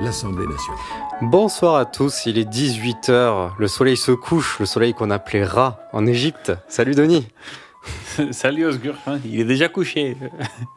[0.00, 0.78] l'Assemblée nationale.
[1.22, 5.80] Bonsoir à tous, il est 18h, le soleil se couche, le soleil qu'on appelait Ra
[5.92, 6.52] en Égypte.
[6.68, 7.26] Salut Denis
[8.32, 10.16] Salut Osgur, Hein, il est déjà couché.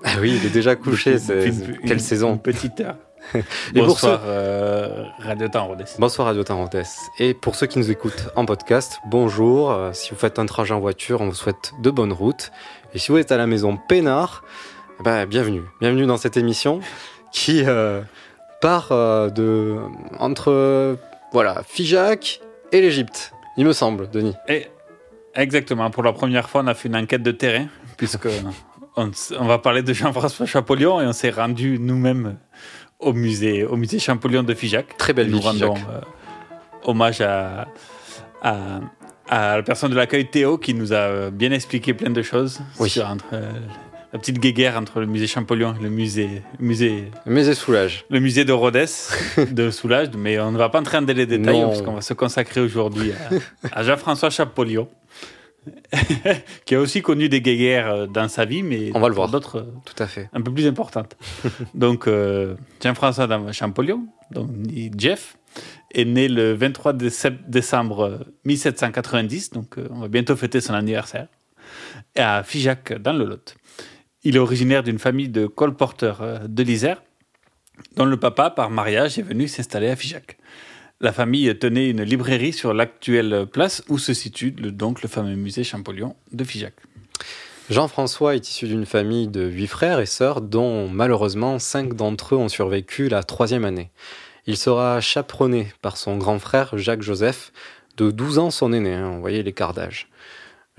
[0.03, 2.95] Ah oui, il est déjà couché, c'est une- quelle saison Une petite heure.
[3.35, 3.43] Et
[3.79, 5.83] pour Bonsoir, ceux- euh, Radio Temps Rodez.
[5.99, 6.75] Bonsoir Radio Tarentes.
[7.19, 9.71] Et pour ceux qui nous écoutent en podcast, bonjour.
[9.71, 12.51] Euh, Si vous faites un trajet en voiture, on vous souhaite de bonnes routes.
[12.95, 14.43] Et si vous êtes à la maison peinard,
[14.99, 15.61] eh ben, bienvenue.
[15.79, 16.79] Bienvenue dans cette émission
[17.31, 18.01] qui euh,
[18.61, 19.77] part euh, de
[20.19, 20.97] entre
[21.33, 24.33] voilà Figeac et l'Égypte, il me semble, Denis.
[24.47, 24.67] Et
[25.35, 27.65] exactement, pour la première fois, on a fait une enquête de terrain,
[27.97, 28.27] puisque
[28.95, 29.11] on,
[29.45, 32.37] va parler de Jean-François Champollion et on s'est rendu nous-mêmes
[32.99, 34.95] au musée, au musée Champollion de Figeac.
[34.97, 35.89] Très belle Nous vie, rendons Figeac.
[35.93, 36.01] euh,
[36.83, 37.67] hommage à,
[38.41, 38.55] à,
[39.27, 42.89] à la personne de l'accueil Théo qui nous a bien expliqué plein de choses Oui.
[42.89, 43.51] sur entre, euh,
[44.13, 48.05] la petite guéguerre entre le musée Champollion et le musée, musée Mais c'est soulage.
[48.09, 48.85] le musée de Rhodes,
[49.51, 52.13] de Soulage, mais on ne va pas entrer dans les détails parce qu'on va se
[52.13, 54.89] consacrer aujourd'hui à, à Jean-François Chapolion,
[56.65, 59.29] qui a aussi connu des guéguerres euh, dans sa vie, mais On va le voir.
[59.29, 60.29] d'autres euh, Tout à fait.
[60.33, 61.15] un peu plus importantes.
[61.75, 64.49] donc, euh, Jean-François Champollion, donc
[64.97, 65.37] Jeff,
[65.93, 70.73] est né le 23 déce- décembre euh, 1790, donc euh, on va bientôt fêter son
[70.73, 71.27] anniversaire,
[72.17, 73.55] à Figeac, dans le Lot.
[74.23, 77.01] Il est originaire d'une famille de colporteurs euh, de l'Isère,
[77.95, 80.37] dont le papa, par mariage, est venu s'installer à Figeac.
[80.99, 85.35] La famille tenait une librairie sur l'actuelle place où se situe le- donc le fameux
[85.35, 86.75] musée Champollion de Figeac.
[87.71, 92.37] Jean-François est issu d'une famille de huit frères et sœurs, dont malheureusement cinq d'entre eux
[92.37, 93.89] ont survécu la troisième année.
[94.45, 97.51] Il sera chaperonné par son grand frère Jacques-Joseph,
[97.97, 100.07] de 12 ans son aîné, hein, vous voyez l'écart d'âge.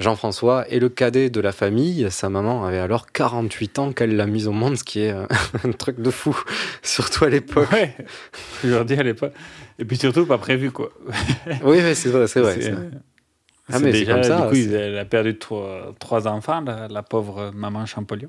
[0.03, 4.27] Jean-François est le cadet de la famille, sa maman avait alors 48 ans qu'elle l'a
[4.27, 5.27] mise au monde, ce qui est euh,
[5.65, 6.39] un truc de fou,
[6.83, 7.71] surtout à l'époque.
[7.73, 7.97] Ouais,
[8.65, 9.33] aujourd'hui à l'époque.
[9.79, 10.91] Et puis surtout pas prévu quoi.
[11.65, 12.57] Oui, c'est vrai, c'est vrai.
[12.61, 12.91] C'est- vrai.
[13.73, 16.89] Ah, mais c'est comme ça, Du coup, c'est- elle a perdu trois, trois enfants, la,
[16.89, 18.29] la pauvre maman Champollion.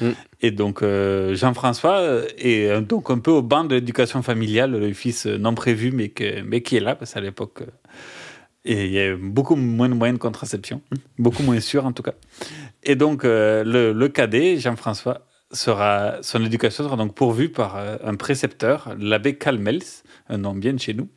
[0.00, 0.10] Mm.
[0.40, 4.72] Et donc, euh, Jean-François euh, est euh, donc un peu au banc de l'éducation familiale,
[4.72, 7.66] le fils euh, non prévu, mais, que, mais qui est là, parce qu'à l'époque, euh,
[8.64, 10.82] et il y a beaucoup moins de moyens de contraception,
[11.18, 12.14] beaucoup moins sûr en tout cas.
[12.84, 17.96] Et donc, euh, le, le cadet, Jean-François, sera, son éducation sera donc pourvue par euh,
[18.04, 19.82] un précepteur, l'abbé Calmels,
[20.28, 21.08] un nom bien de chez nous,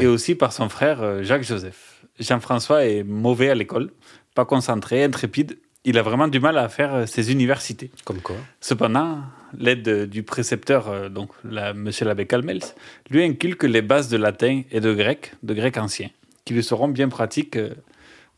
[0.00, 2.02] et aussi par son frère euh, Jacques-Joseph.
[2.18, 3.90] Jean-François est mauvais à l'école,
[4.34, 5.58] pas concentré, intrépide.
[5.84, 7.90] Il a vraiment du mal à faire ses universités.
[8.04, 8.36] Comme quoi.
[8.60, 9.18] Cependant,
[9.58, 12.62] l'aide du précepteur, donc la, monsieur l'abbé Calmels,
[13.10, 16.08] lui inculque les bases de latin et de grec, de grec ancien,
[16.44, 17.74] qui lui seront bien pratiques euh,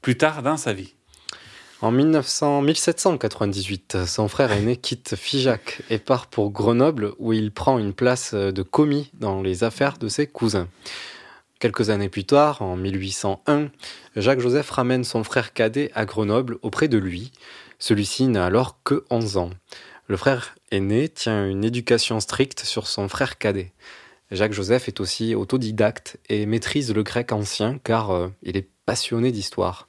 [0.02, 0.94] plus tard dans sa vie.
[1.82, 7.78] En 1900 1798, son frère aîné quitte Figeac et part pour Grenoble où il prend
[7.78, 10.68] une place de commis dans les affaires de ses cousins.
[11.58, 13.70] Quelques années plus tard, en 1801,
[14.16, 17.32] Jacques-Joseph ramène son frère cadet à Grenoble auprès de lui.
[17.78, 19.50] Celui-ci n'a alors que 11 ans.
[20.06, 23.72] Le frère aîné tient une éducation stricte sur son frère cadet.
[24.30, 29.88] Jacques-Joseph est aussi autodidacte et maîtrise le grec ancien car euh, il est passionné d'histoire.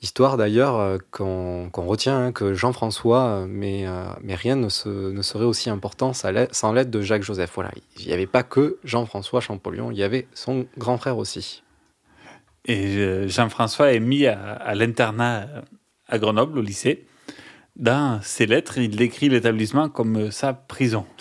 [0.00, 5.10] Histoire d'ailleurs euh, qu'on retient hein, que Jean-François, euh, mais, euh, mais rien ne, se-
[5.10, 7.50] ne serait aussi important sans l'aide- de Jacques-Joseph.
[7.54, 11.62] Voilà, il n'y avait pas que Jean-François Champollion, il y avait son grand frère aussi.
[12.64, 15.48] Et Jean-François est mis à, à l'internat
[16.06, 17.06] à Grenoble, au lycée.
[17.76, 21.06] Dans ses lettres, il décrit l'établissement comme sa prison.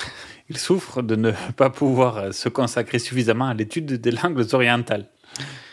[0.50, 5.06] Il souffre de ne pas pouvoir euh, se consacrer suffisamment à l'étude des langues orientales.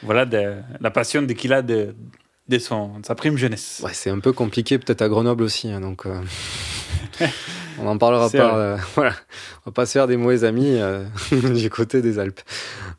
[0.02, 1.94] Voilà de- la passion qu'il a de,
[2.48, 3.80] de, son, de sa prime jeunesse.
[3.84, 6.20] Ouais, c'est un peu compliqué peut-être à Grenoble aussi, hein, donc euh,
[7.80, 8.56] On n'en parlera pas.
[8.56, 9.12] euh, voilà.
[9.66, 11.04] On va pas se faire des mauvais amis euh,
[11.54, 12.40] du côté des Alpes.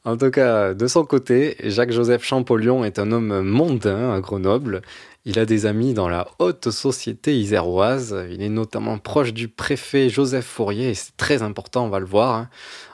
[0.04, 4.81] En tout cas, de son côté, Jacques-Joseph Champollion est un homme mondain à Grenoble.
[5.27, 8.16] Il a des amis dans la haute société iséroise.
[8.31, 12.06] Il est notamment proche du préfet Joseph Fourier, et c'est très important, on va le
[12.06, 12.36] voir.
[12.36, 12.50] hein.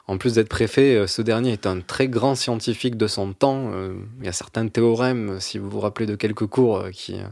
[0.08, 3.72] En plus d'être préfet, euh, ce dernier est un très grand scientifique de son temps.
[3.74, 7.16] Euh, Il y a certains théorèmes, si vous vous rappelez de quelques cours, euh, qui
[7.16, 7.26] euh,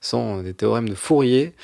[0.00, 1.54] sont des théorèmes de Fourier.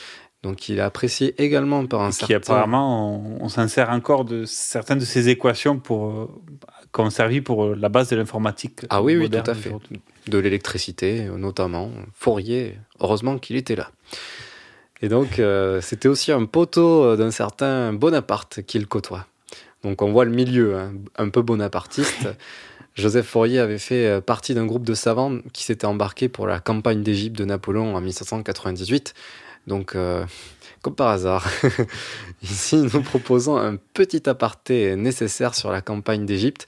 [0.42, 2.36] Donc il est apprécié également par un Qui certain...
[2.36, 6.28] apparemment, on, on s'insère encore de certaines de ces équations pour, euh,
[6.92, 8.80] qui ont servi pour euh, la base de l'informatique.
[8.90, 9.68] Ah oui, oui, moderne tout à fait.
[9.68, 10.00] aujourd'hui.
[10.28, 11.90] De l'électricité, notamment.
[12.14, 13.90] Fourier, heureusement qu'il était là.
[15.02, 19.26] Et donc, euh, c'était aussi un poteau euh, d'un certain Bonaparte qu'il côtoie.
[19.82, 22.28] Donc, on voit le milieu, hein, un peu bonapartiste.
[22.94, 27.02] Joseph Fourier avait fait partie d'un groupe de savants qui s'était embarqué pour la campagne
[27.02, 29.12] d'Égypte de Napoléon en 1798.
[29.66, 30.24] Donc, euh,
[30.82, 31.48] comme par hasard,
[32.42, 36.66] ici, nous proposons un petit aparté nécessaire sur la campagne d'Égypte.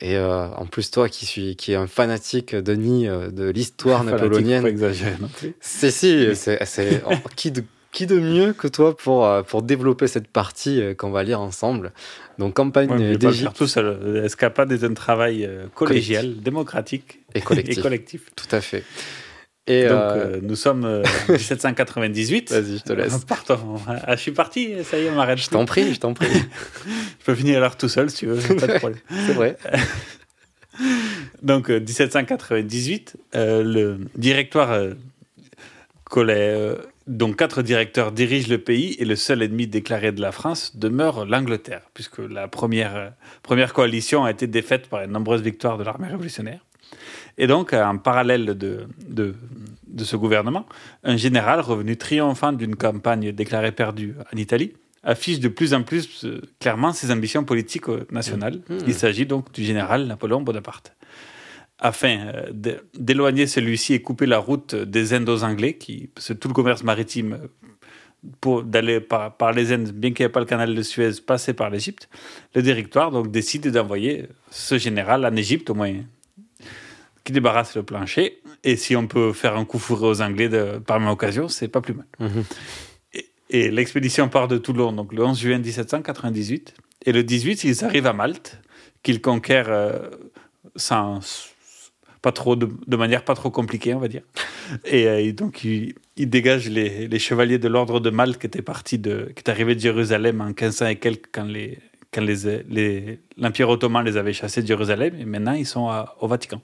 [0.00, 4.04] Et euh, en plus, toi qui, suis, qui est un fanatique, Denis, euh, de l'histoire
[4.04, 5.54] napoléonienne, exagérer non plus.
[5.60, 6.58] si, si, c'est,
[7.36, 7.62] qui, de,
[7.92, 11.40] qui de mieux que toi pour, euh, pour développer cette partie euh, qu'on va lire
[11.40, 11.92] ensemble?
[12.38, 14.22] Donc, campagne Ouais, d'Égypte tout seul.
[14.24, 17.78] Escapade est un travail euh, collégial, démocratique et collectif.
[17.78, 18.32] et collectif.
[18.34, 18.82] Tout à fait.
[19.68, 22.50] Et Donc, euh, euh, nous sommes euh, en 1798.
[22.50, 23.24] vas-y, je te laisse.
[23.24, 23.76] Partons.
[23.86, 25.38] Ah, je suis parti, ça y est, on m'arrête.
[25.38, 26.26] Je t'en prie, je t'en prie.
[27.20, 29.00] Je peux finir l'heure tout seul si tu veux, pas de problème.
[29.26, 29.56] C'est vrai.
[31.40, 34.76] Donc, euh, 1798, euh, le directoire
[36.02, 36.74] collait,
[37.06, 41.24] dont quatre directeurs dirigent le pays et le seul ennemi déclaré de la France demeure
[41.24, 43.12] l'Angleterre, puisque la première,
[43.44, 46.64] première coalition a été défaite par une nombreuse victoire de l'armée révolutionnaire.
[47.38, 49.34] Et donc, en parallèle de, de,
[49.86, 50.66] de ce gouvernement,
[51.04, 54.72] un général revenu triomphant d'une campagne déclarée perdue en Italie
[55.02, 58.60] affiche de plus en plus euh, clairement ses ambitions politiques euh, nationales.
[58.86, 60.94] Il s'agit donc du général Napoléon Bonaparte.
[61.78, 66.10] Afin euh, d'éloigner celui-ci et couper la route des Indes aux Anglais, qui,
[66.40, 67.38] tout le commerce maritime
[68.40, 71.20] pour d'aller par, par les Indes, bien qu'il n'y ait pas le canal de Suez,
[71.26, 72.08] passait par l'Égypte,
[72.54, 75.92] le directoire donc décide d'envoyer ce général en Égypte, au moins
[77.24, 78.40] qui débarrasse le plancher.
[78.64, 81.68] Et si on peut faire un coup fourré aux Anglais de, par même occasion, c'est
[81.68, 82.06] pas plus mal.
[82.20, 82.44] Mhm.
[83.14, 86.74] Et, et l'expédition part de Toulon donc le 11 juin 1798.
[87.04, 88.60] Et le 18, ils arrivent à Malte,
[89.02, 89.98] qu'ils conquièrent euh,
[90.76, 91.18] sans,
[92.22, 94.22] pas trop de, de manière pas trop compliquée, on va dire.
[94.84, 98.46] Et, euh, et donc, ils, ils dégagent les, les chevaliers de l'ordre de Malte qui
[98.46, 101.78] étaient partis de, qui est arrivé de Jérusalem en 1500 et quelques quand les
[102.14, 106.14] quand les, les- l'Empire ottoman les avait chassés de Jérusalem, et maintenant ils sont à-
[106.20, 106.60] au Vatican.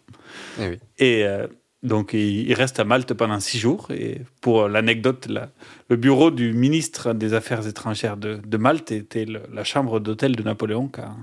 [0.60, 0.78] Eh oui.
[0.98, 1.46] Et euh,
[1.82, 3.88] donc, il, il reste à Malte pendant six jours.
[3.90, 5.50] Et pour l'anecdote, la-
[5.88, 10.34] le bureau du ministre des Affaires étrangères de, de Malte était le- la chambre d'hôtel
[10.34, 11.16] de Napoléon quand,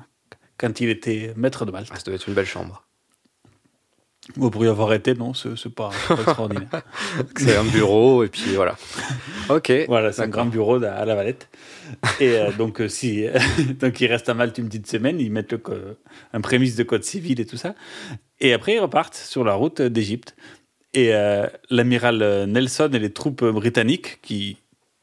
[0.57, 1.89] quand il était maître de Malte.
[1.91, 2.84] Ah, ça devait être une belle chambre.
[4.35, 6.81] Vous pourriez avoir été, non, c'est pas, pas extraordinaire.
[7.37, 8.75] C'est un bureau, et puis voilà.
[9.49, 9.71] Ok.
[9.87, 11.47] Voilà, c'est un grand bureau à la Valette.
[12.19, 13.27] Et euh, donc, euh, si,
[13.79, 15.61] donc, il reste à Malte une petite semaine, ils mettent le
[16.33, 17.75] un prémisse de code civil et tout ça.
[18.39, 20.35] Et après, ils repartent sur la route d'Égypte.
[20.93, 24.57] Et euh, l'amiral Nelson et les troupes britanniques qui,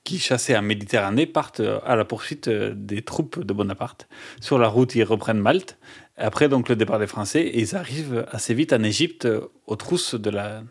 [0.04, 4.08] qui chassaient en Méditerranée partent à la poursuite des troupes de Bonaparte.
[4.40, 5.78] Sur la route, ils reprennent Malte.
[6.16, 9.26] Après, donc, le départ des Français, et ils arrivent assez vite en Égypte
[9.66, 10.62] aux trousses de la,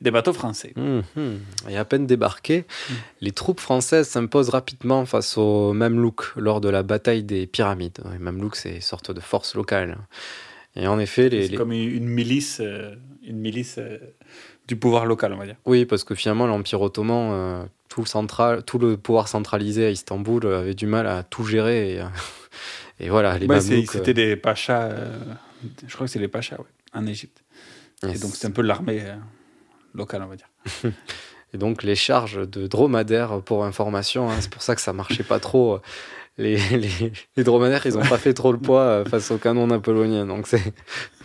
[0.00, 0.72] des bateaux français.
[0.76, 1.38] Mhm.
[1.68, 2.64] Et à peine débarqués,
[3.20, 7.98] les troupes françaises s'imposent rapidement face aux Mamelouks lors de la bataille des pyramides.
[8.12, 9.98] Les Mamelouks, c'est une sorte de force locale.
[10.76, 13.98] Et en effet, les, C'est les- comme une milice, euh, une milice euh,
[14.68, 15.56] du pouvoir local, on va dire.
[15.66, 20.44] Oui, parce que finalement, l'Empire ottoman, euh, tout, central, tout le pouvoir centralisé à Istanbul
[20.44, 21.94] euh, avait du mal à tout gérer.
[21.94, 22.04] Et, euh,
[23.00, 25.18] et voilà, les Ouais, c'est- Mamelouks, C'était des pachas, euh,
[25.86, 27.42] je crois que c'est les pachas, ouais, en Égypte.
[28.04, 29.14] euh, Et donc c'est un peu l'armée euh,
[29.94, 30.48] locale, on va dire.
[31.54, 35.22] Et donc les charges de dromadaires, pour information, hein, c'est pour ça que ça marchait
[35.22, 35.80] pas trop.
[36.38, 39.66] Les, les, les dromadaires, ils n'ont pas fait trop le poids euh, face au canon
[39.68, 40.26] napoléonien.
[40.26, 40.60] Donc c'est,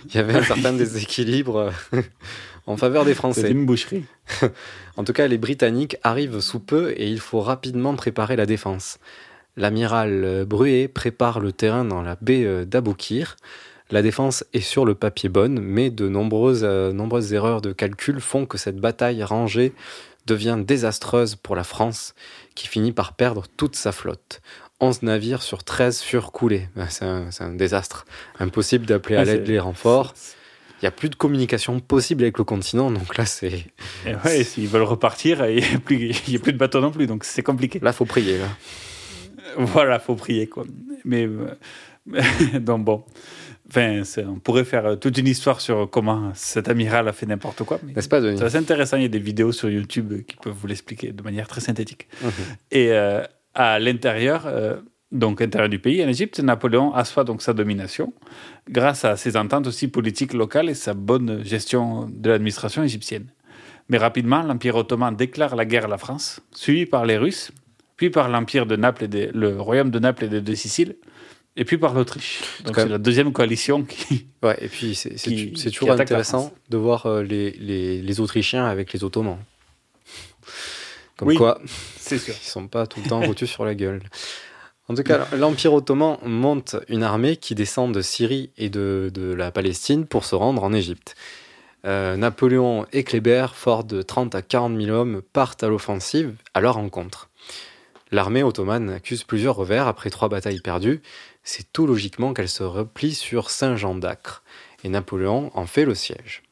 [0.05, 2.01] il y avait un certain déséquilibre euh,
[2.67, 3.51] en faveur des C'est Français.
[3.51, 4.05] une boucherie.
[4.97, 8.99] En tout cas, les Britanniques arrivent sous peu et il faut rapidement préparer la défense.
[9.57, 13.35] L'amiral euh, Bruet prépare le terrain dans la baie euh, d'Aboukir.
[13.89, 18.21] La défense est sur le papier bonne, mais de nombreuses, euh, nombreuses erreurs de calcul
[18.21, 19.73] font que cette bataille rangée
[20.25, 22.13] devient désastreuse pour la France,
[22.55, 24.41] qui finit par perdre toute sa flotte.
[24.79, 26.69] 11 navires sur 13 furent coulés.
[26.89, 28.05] C'est un, désastre.
[28.39, 30.13] Impossible d'appeler à l'aide les renforts.
[30.81, 33.65] Il n'y a plus de communication possible avec le continent, donc là, c'est
[34.07, 37.23] Et ouais, s'ils veulent repartir, il n'y a, plus- a de bateaux non plus, donc
[37.23, 37.79] c'est compliqué.
[37.83, 38.39] là, faut prier.
[38.39, 38.47] Là.
[39.57, 40.65] Voilà, faut prier, quoi.
[41.05, 41.55] Mais, euh,
[42.59, 43.03] donc bon.
[43.71, 47.63] Enfin, on pourrait faire euh, toute une histoire sur comment cet amiral a fait n'importe
[47.63, 47.79] quoi.
[47.95, 48.37] N'est-ce pas, Denis?
[48.37, 48.97] C'est assez intéressant.
[48.97, 52.09] Il y a des vidéos sur YouTube qui peuvent vous l'expliquer de manière très synthétique.
[52.21, 52.31] Mhm.
[52.71, 54.75] Et euh, à l'intérieur, euh,
[55.13, 58.13] donc intérieur du pays, en Égypte, Napoléon assoit donc sa domination
[58.69, 63.27] grâce à ses ententes aussi politiques locales et sa bonne gestion de l'administration égyptienne.
[63.87, 67.51] Mais rapidement, l'Empire ottoman déclare la guerre à la France, suivi par les Russes,
[68.01, 70.95] puis par l'Empire de Naples et des- le royaume de Naples et des deux Siciles,
[71.55, 72.39] et puis par l'Autriche.
[72.65, 74.25] Donc c'est même- la deuxième coalition qui.
[74.41, 79.03] Ouais, et puis c'est toujours intéressant de voir euh, les, les, les Autrichiens avec les
[79.03, 79.37] Ottomans.
[81.15, 81.35] Comme Oui.
[81.35, 81.61] quoi,
[81.99, 82.17] sûr.
[82.27, 84.01] ils sont pas tout le temps foutus sur la gueule.
[84.87, 89.31] En tout cas, l'Empire ottoman monte une armée qui descend de Syrie et de, de
[89.31, 91.13] la Palestine pour se rendre en Égypte.
[91.85, 96.61] Euh, Napoléon et Kléber, forts de 30 à 40 000 hommes, partent à l'offensive à
[96.61, 97.29] leur rencontre.
[98.11, 101.01] L'armée ottomane accuse plusieurs revers après trois batailles perdues.
[101.43, 104.43] C'est tout logiquement qu'elle se replie sur Saint-Jean d'Acre.
[104.83, 106.43] Et Napoléon en fait le siège.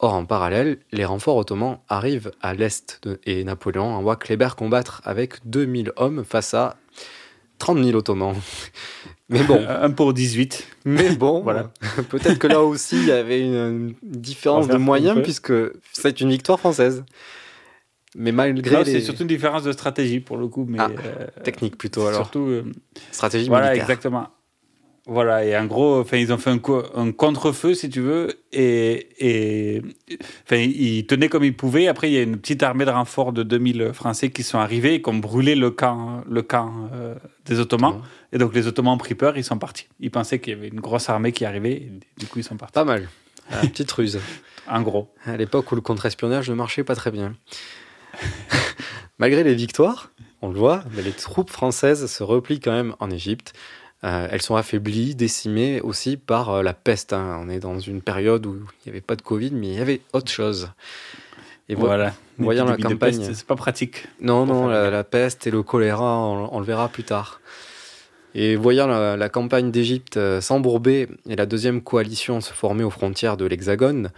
[0.00, 5.34] Or, en parallèle, les renforts ottomans arrivent à l'est et Napoléon envoie Kléber combattre avec
[5.48, 6.76] 2000 hommes face à
[7.58, 8.34] 30 000 ottomans.
[9.28, 10.66] Mais bon, Un pour 18.
[10.84, 11.70] mais bon, Voilà.
[12.10, 15.52] peut-être que là aussi il y avait une différence de moyens puisque
[15.92, 17.04] c'est une victoire française.
[18.16, 21.26] Mais malgré les c'est surtout une différence de stratégie pour le coup, mais Ah, euh,
[21.42, 22.64] techniques plutôt alors, surtout euh,
[23.10, 23.84] stratégie voilà militaire.
[23.90, 24.28] exactement.
[25.06, 28.28] Voilà et en gros, enfin ils ont fait un, co- un contre-feu si tu veux
[28.52, 29.82] et et
[30.46, 31.88] enfin ils tenaient comme ils pouvaient.
[31.88, 34.94] Après il y a une petite armée de renfort de 2000 Français qui sont arrivés
[34.94, 38.08] et qui ont brûlé le camp le camp euh, des Ottomans Ottomans.
[38.32, 39.88] et donc les Ottomans ont pris peur, ils sont partis.
[40.00, 42.56] Ils pensaient qu'il y avait une grosse armée qui arrivait et du coup ils sont
[42.56, 42.72] partis.
[42.72, 43.06] Pas mal.
[43.60, 44.20] Petite ruse.
[44.66, 45.12] En gros.
[45.26, 47.34] À l'époque où le contre-espionnage ne marchait pas très bien.
[49.18, 50.10] Malgré les victoires,
[50.42, 53.52] on le voit, mais les troupes françaises se replient quand même en Égypte.
[54.02, 57.12] Euh, elles sont affaiblies, décimées aussi par euh, la peste.
[57.12, 57.40] hein.
[57.42, 59.80] On est dans une période où il n'y avait pas de Covid, mais il y
[59.80, 60.70] avait autre chose.
[61.70, 62.12] Et vo- voilà.
[62.38, 64.06] voyant la campagne- C'est pas pratique.
[64.20, 67.40] Non, non, la, la peste et le choléra, on, on le verra plus tard.
[68.34, 72.90] Et voyant la, la campagne d'Égypte euh, s'embourber et la deuxième coalition se former aux
[72.90, 74.10] frontières de l'Hexagone,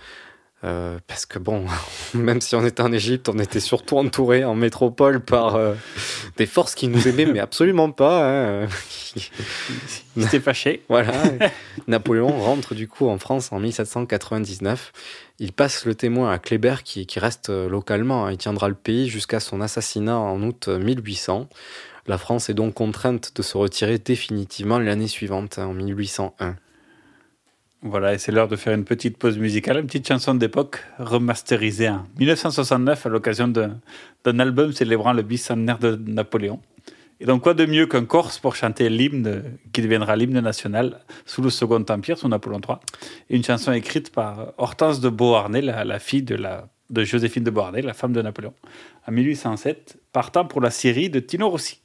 [0.64, 1.64] euh, parce que bon,
[2.14, 5.74] même si on était en Égypte, on était surtout entouré en métropole par euh,
[6.38, 8.62] des forces qui nous aimaient, mais absolument pas.
[8.62, 8.68] hein.
[10.16, 10.82] Ils étaient fâchés.
[10.88, 11.12] Voilà.
[11.88, 14.92] Napoléon rentre du coup en France en 1799.
[15.38, 18.26] Il passe le témoin à Kléber qui, qui reste euh, localement.
[18.26, 18.32] hein.
[18.32, 21.48] Il tiendra le pays jusqu'à son assassinat en août 1800.
[22.08, 26.56] La France est donc contrainte de se retirer définitivement l'année suivante, hein, en 1801.
[27.82, 31.88] Voilà, et c'est l'heure de faire une petite pause musicale, une petite chanson d'époque remasterisée
[31.88, 36.60] en 1969 à l'occasion d'un album célébrant le bicentenaire de Napoléon.
[37.20, 39.42] Et donc, quoi de mieux qu'un Corse pour chanter l'hymne
[39.72, 42.76] qui deviendra l'hymne national sous le Second Empire, sous Napoléon III.
[43.30, 46.38] Une chanson écrite par Hortense de Beauharnais, la, fille de,
[46.90, 48.52] de Joséphine de Beauharnais, la femme de Napoléon,
[49.06, 51.80] en 1807, partant pour la Syrie de Tino Rossi.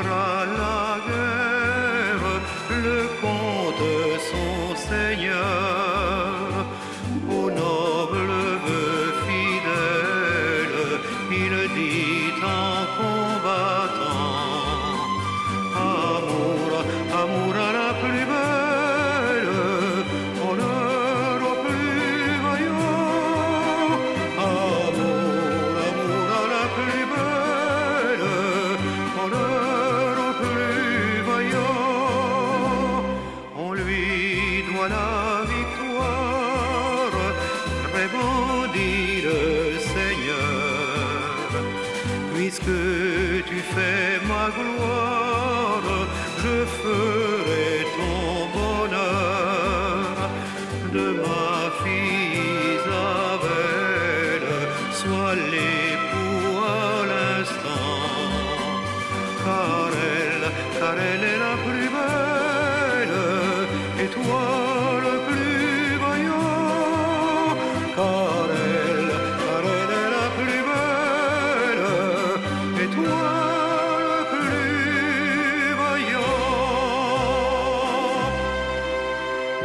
[0.00, 0.31] Va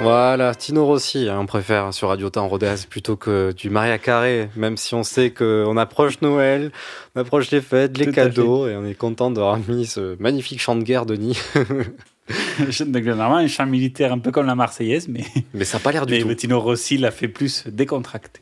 [0.10, 4.48] Voilà, Tino Rossi, hein, on préfère sur Radio Temps Rodez plutôt que du Maria Carré,
[4.56, 6.72] même si on sait qu'on approche Noël,
[7.14, 10.62] on approche les fêtes, les Tout cadeaux, et on est content d'avoir mis ce magnifique
[10.62, 11.38] chant de guerre, Denis.
[12.86, 15.92] Donc, normalement, un chant militaire un peu comme la Marseillaise, mais, Mais ça n'a pas
[15.92, 16.34] l'air du mais tout.
[16.36, 18.40] Tino Rossi l'a fait plus décontracté.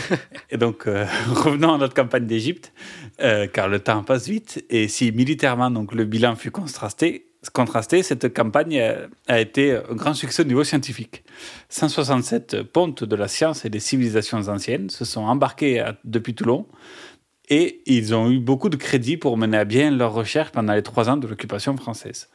[0.50, 2.72] et donc, euh, revenons à notre campagne d'Égypte,
[3.20, 4.64] euh, car le temps passe vite.
[4.70, 8.80] Et si militairement, donc, le bilan fut contrasté, contrasté cette campagne
[9.26, 11.24] a été un grand succès au niveau scientifique.
[11.68, 16.66] 167 pontes de la science et des civilisations anciennes se sont embarqués depuis Toulon
[17.48, 20.82] et ils ont eu beaucoup de crédit pour mener à bien leurs recherches pendant les
[20.82, 22.28] trois ans de l'occupation française.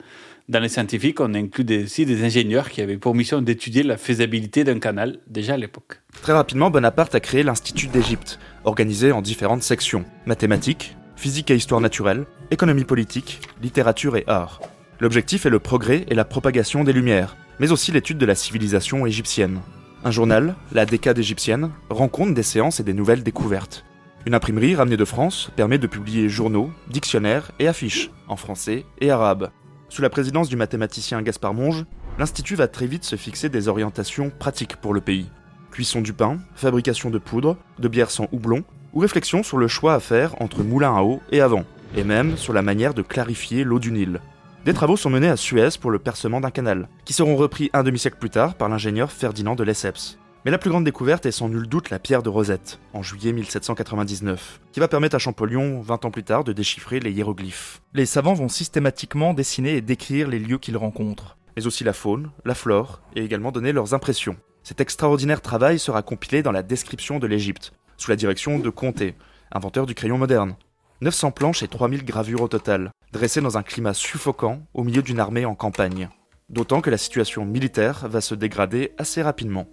[0.50, 4.64] Dans les scientifiques, on inclut aussi des ingénieurs qui avaient pour mission d'étudier la faisabilité
[4.64, 6.02] d'un canal, déjà à l'époque.
[6.22, 11.82] Très rapidement, Bonaparte a créé l'Institut d'Égypte, organisé en différentes sections mathématiques, physique et histoire
[11.82, 14.62] naturelle, économie politique, littérature et art.
[15.00, 19.06] L'objectif est le progrès et la propagation des Lumières, mais aussi l'étude de la civilisation
[19.06, 19.60] égyptienne.
[20.04, 23.86] Un journal, la Décade égyptienne, rend compte des séances et des nouvelles découvertes.
[24.26, 29.12] Une imprimerie ramenée de France permet de publier journaux, dictionnaires et affiches, en français et
[29.12, 29.52] arabe.
[29.90, 31.86] Sous la présidence du mathématicien Gaspard Monge,
[32.18, 35.30] l'Institut va très vite se fixer des orientations pratiques pour le pays.
[35.72, 38.64] Cuisson du pain, fabrication de poudre, de bière sans houblon,
[38.94, 42.36] ou réflexion sur le choix à faire entre moulin à eau et avant, et même
[42.36, 44.20] sur la manière de clarifier l'eau du Nil.
[44.68, 47.84] Des travaux sont menés à Suez pour le percement d'un canal, qui seront repris un
[47.84, 50.20] demi-siècle plus tard par l'ingénieur Ferdinand de Lesseps.
[50.44, 53.32] Mais la plus grande découverte est sans nul doute la pierre de Rosette, en juillet
[53.32, 57.82] 1799, qui va permettre à Champollion, 20 ans plus tard, de déchiffrer les hiéroglyphes.
[57.94, 61.38] Les savants vont systématiquement dessiner et décrire les lieux qu'ils rencontrent.
[61.56, 64.36] mais aussi la faune, la flore, et également donner leurs impressions.
[64.64, 69.16] Cet extraordinaire travail sera compilé dans la description de l'Égypte, sous la direction de Comté,
[69.50, 70.58] inventeur du crayon moderne.
[71.02, 75.20] 900 planches et 3000 gravures au total, dressées dans un climat suffocant au milieu d'une
[75.20, 76.10] armée en campagne.
[76.50, 79.68] D'autant que la situation militaire va se dégrader assez rapidement.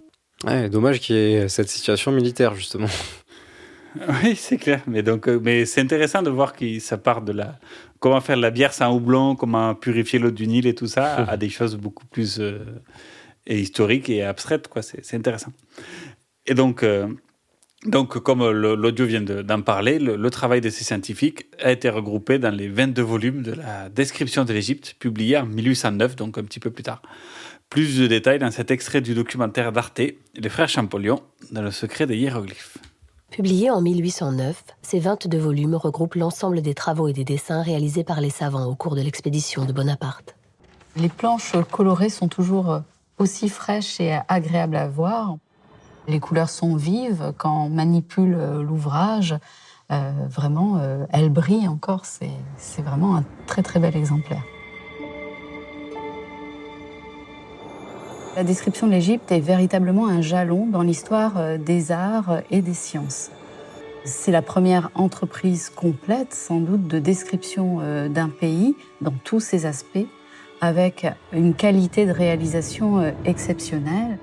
[0.45, 2.87] Ouais, dommage qu'il y ait cette situation militaire, justement.
[4.23, 4.81] Oui, c'est clair.
[4.87, 7.57] Mais donc, euh, mais c'est intéressant de voir que ça part de la
[7.99, 11.15] comment faire de la bière sans houblon, comment purifier l'eau du Nil et tout ça,
[11.29, 12.59] à des choses beaucoup plus euh,
[13.47, 14.67] et historiques et abstraites.
[14.67, 15.53] Quoi, c'est c'est intéressant.
[16.45, 17.07] Et donc, euh,
[17.85, 21.89] donc comme l'audio vient de- d'en parler, le, le travail de ces scientifiques a été
[21.89, 26.43] regroupé dans les 22 volumes de la description de l'Égypte, publié en 1809, donc un
[26.43, 27.01] petit peu plus tard.
[27.69, 29.99] Plus de détails dans cet extrait du documentaire d'Arte,
[30.35, 31.21] Les Frères Champollion,
[31.51, 32.77] dans le secret des hiéroglyphes.
[33.31, 38.21] Publié en 1809, ces 22 volumes regroupent l'ensemble des travaux et des dessins réalisés par
[38.21, 40.35] les savants au cours de l'expédition de Bonaparte.
[40.95, 42.81] Les planches colorées sont toujours
[43.17, 45.35] aussi fraîches et agréables à voir.
[46.07, 49.35] Les couleurs sont vives quand on manipule l'ouvrage.
[49.91, 52.05] euh, vraiment, euh, elles brillent encore.
[52.05, 54.41] C'est vraiment un très très bel exemplaire.
[58.35, 62.73] La description de l'Égypte est véritablement un jalon dans l'histoire euh, des arts et des
[62.73, 63.31] sciences.
[64.03, 69.65] C'est la première entreprise complète, sans doute, de description euh, d'un pays dans tous ses
[69.65, 70.05] aspects,
[70.59, 74.19] avec une qualité de réalisation euh, exceptionnelle.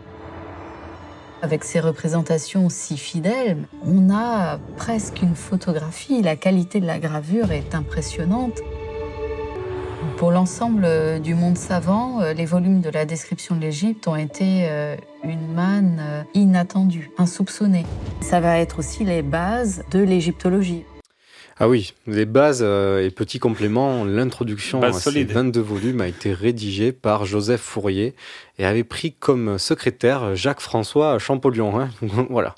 [1.43, 6.23] Avec ces représentations si fidèles, on a presque une photographie.
[6.23, 8.61] La qualité de la gravure est impressionnante.
[10.19, 14.15] Pour l'ensemble euh, du monde savant, euh, les volumes de la description de l'Égypte ont
[14.15, 17.87] été euh, une manne inattendue, insoupçonnée.
[18.21, 20.85] Ça va être aussi les bases de l'égyptologie.
[21.59, 25.31] Ah oui, les bases euh, et petits compléments, l'introduction à ces solide.
[25.33, 28.15] 22 volumes a été rédigée par Joseph Fourier
[28.59, 31.79] et avait pris comme secrétaire Jacques-François Champollion.
[31.81, 31.91] hein.
[32.31, 32.55] voilà.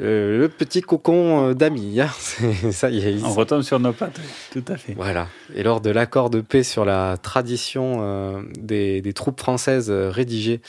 [0.00, 2.10] Euh, le petit cocon euh, d'amis, hein.
[2.72, 3.22] Ça y est.
[3.22, 4.20] On retombe sur nos pattes,
[4.52, 4.94] tout à fait.
[4.94, 5.28] Voilà.
[5.54, 10.60] Et lors de l'accord de paix sur la tradition euh, des, des troupes françaises rédigé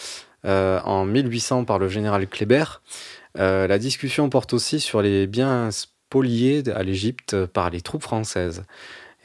[0.46, 2.66] euh, en 1800 par le général Kléber,
[3.38, 5.70] la discussion porte aussi sur les biens
[6.16, 8.64] spoliés à l'Égypte par les troupes françaises.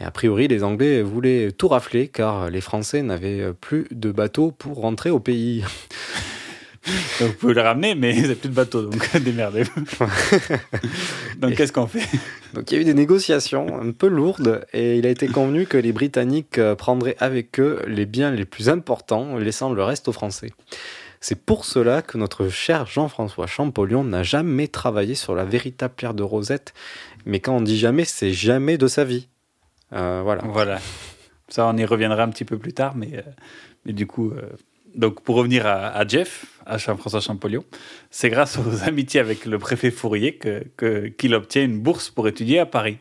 [0.01, 4.51] Et a priori, les Anglais voulaient tout rafler car les Français n'avaient plus de bateaux
[4.51, 5.63] pour rentrer au pays.
[7.21, 9.85] Vous pouvez le ramener, mais vous n'avez plus de bateau, donc démerdez-vous.
[11.39, 12.09] Donc qu'est-ce qu'on fait?
[12.55, 15.67] Donc il y a eu des négociations un peu lourdes et il a été convenu
[15.67, 20.13] que les Britanniques prendraient avec eux les biens les plus importants, laissant le reste aux
[20.13, 20.53] Français.
[21.21, 26.15] C'est pour cela que notre cher Jean-François Champollion n'a jamais travaillé sur la véritable pierre
[26.15, 26.73] de Rosette.
[27.27, 29.29] Mais quand on dit jamais, c'est jamais de sa vie.
[29.93, 30.43] Euh, voilà.
[30.47, 30.79] Voilà.
[31.49, 33.23] Ça, on y reviendra un petit peu plus tard, mais, euh,
[33.85, 34.49] mais du coup, euh,
[34.95, 37.65] donc pour revenir à, Jeff, à Jean-François Champollion,
[38.11, 42.29] c'est grâce aux amitiés avec le préfet Fourier que, que- qu'il obtient une bourse pour
[42.29, 42.99] étudier à Paris.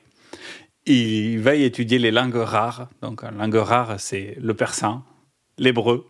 [0.85, 2.89] Il va y étudier les langues rares.
[3.01, 5.03] Donc, une langue rare, c'est le persan,
[5.57, 6.09] l'hébreu,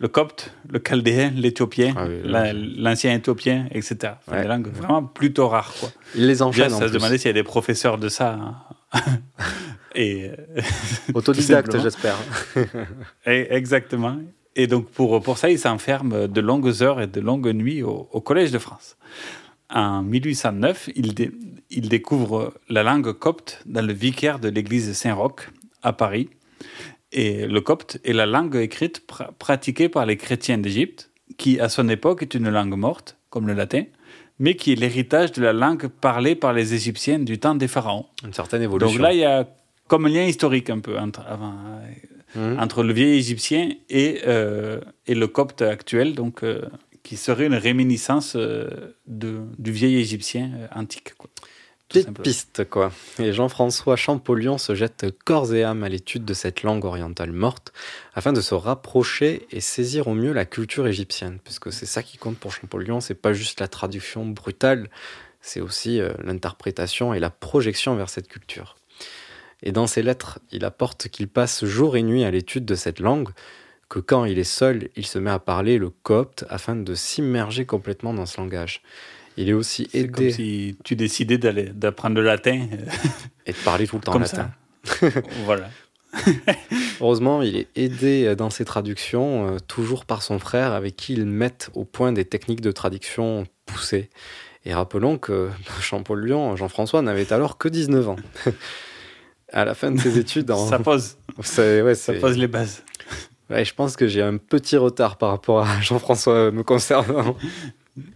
[0.00, 4.14] le copte, le chaldéen, l'éthiopien, la- l'ancien éthiopien, etc.
[4.26, 4.42] Enfin.
[4.42, 5.74] Des langues vraiment plutôt rares.
[5.78, 5.90] Quoi.
[6.16, 6.98] Il les enchaîne Déjà, en Ça se plus.
[6.98, 8.32] demandait s'il y a des professeurs de ça.
[8.34, 8.98] hein.
[9.94, 10.60] Et euh,
[11.14, 12.16] Autodidacte, j'espère.
[13.26, 14.16] Exactement.
[14.56, 18.08] Et donc, pour, pour ça, il s'enferme de longues heures et de longues nuits au,
[18.12, 18.96] au Collège de France.
[19.68, 21.30] En 1809, il, dé-
[21.70, 25.50] il découvre la langue copte dans le vicaire de l'église Saint-Roch
[25.82, 26.28] à Paris.
[27.12, 31.68] Et le copte est la langue écrite pr- pratiquée par les chrétiens d'Égypte, qui à
[31.68, 33.84] son époque est une langue morte, comme le latin,
[34.38, 38.06] mais qui est l'héritage de la langue parlée par les Égyptiens du temps des pharaons.
[38.24, 38.92] Une certaine évolution.
[38.92, 39.48] Donc là, il y a
[39.88, 41.54] comme un lien historique un peu entre, avant,
[42.36, 42.60] Mhm.
[42.60, 46.62] entre le vieil égyptien et, euh, et le copte actuel, donc, euh,
[47.02, 48.68] qui serait une réminiscence euh,
[49.08, 51.14] de, du vieil égyptien euh, antique.
[51.18, 51.28] Quoi.
[51.90, 52.92] Petite piste, quoi.
[53.18, 57.72] Et Jean-François Champollion se jette corps et âme à l'étude de cette langue orientale morte
[58.14, 61.40] afin de se rapprocher et saisir au mieux la culture égyptienne.
[61.42, 64.88] Puisque c'est ça qui compte pour Champollion, c'est pas juste la traduction brutale,
[65.40, 68.76] c'est aussi euh, l'interprétation et la projection vers cette culture.
[69.64, 73.00] Et dans ses lettres, il apporte qu'il passe jour et nuit à l'étude de cette
[73.00, 73.30] langue,
[73.88, 77.66] que quand il est seul, il se met à parler le copte afin de s'immerger
[77.66, 78.80] complètement dans ce langage.
[79.40, 80.10] Il est aussi C'est aidé.
[80.12, 82.66] comme si tu décidais d'aller d'apprendre le latin.
[83.46, 84.50] Et de parler tout le temps comme latin.
[84.84, 85.08] ça.
[85.44, 85.70] voilà.
[87.00, 91.24] Heureusement, il est aidé dans ses traductions, euh, toujours par son frère, avec qui il
[91.24, 94.10] met au point des techniques de traduction poussées.
[94.66, 95.48] Et rappelons que
[95.80, 98.16] Champollion, Jean-François, n'avait alors que 19 ans.
[99.52, 100.50] à la fin de ses études...
[100.50, 100.68] En...
[100.68, 101.16] Ça pose.
[101.56, 102.82] Ouais, Ça pose les bases.
[103.48, 107.36] Ouais, je pense que j'ai un petit retard par rapport à Jean-François me concernant.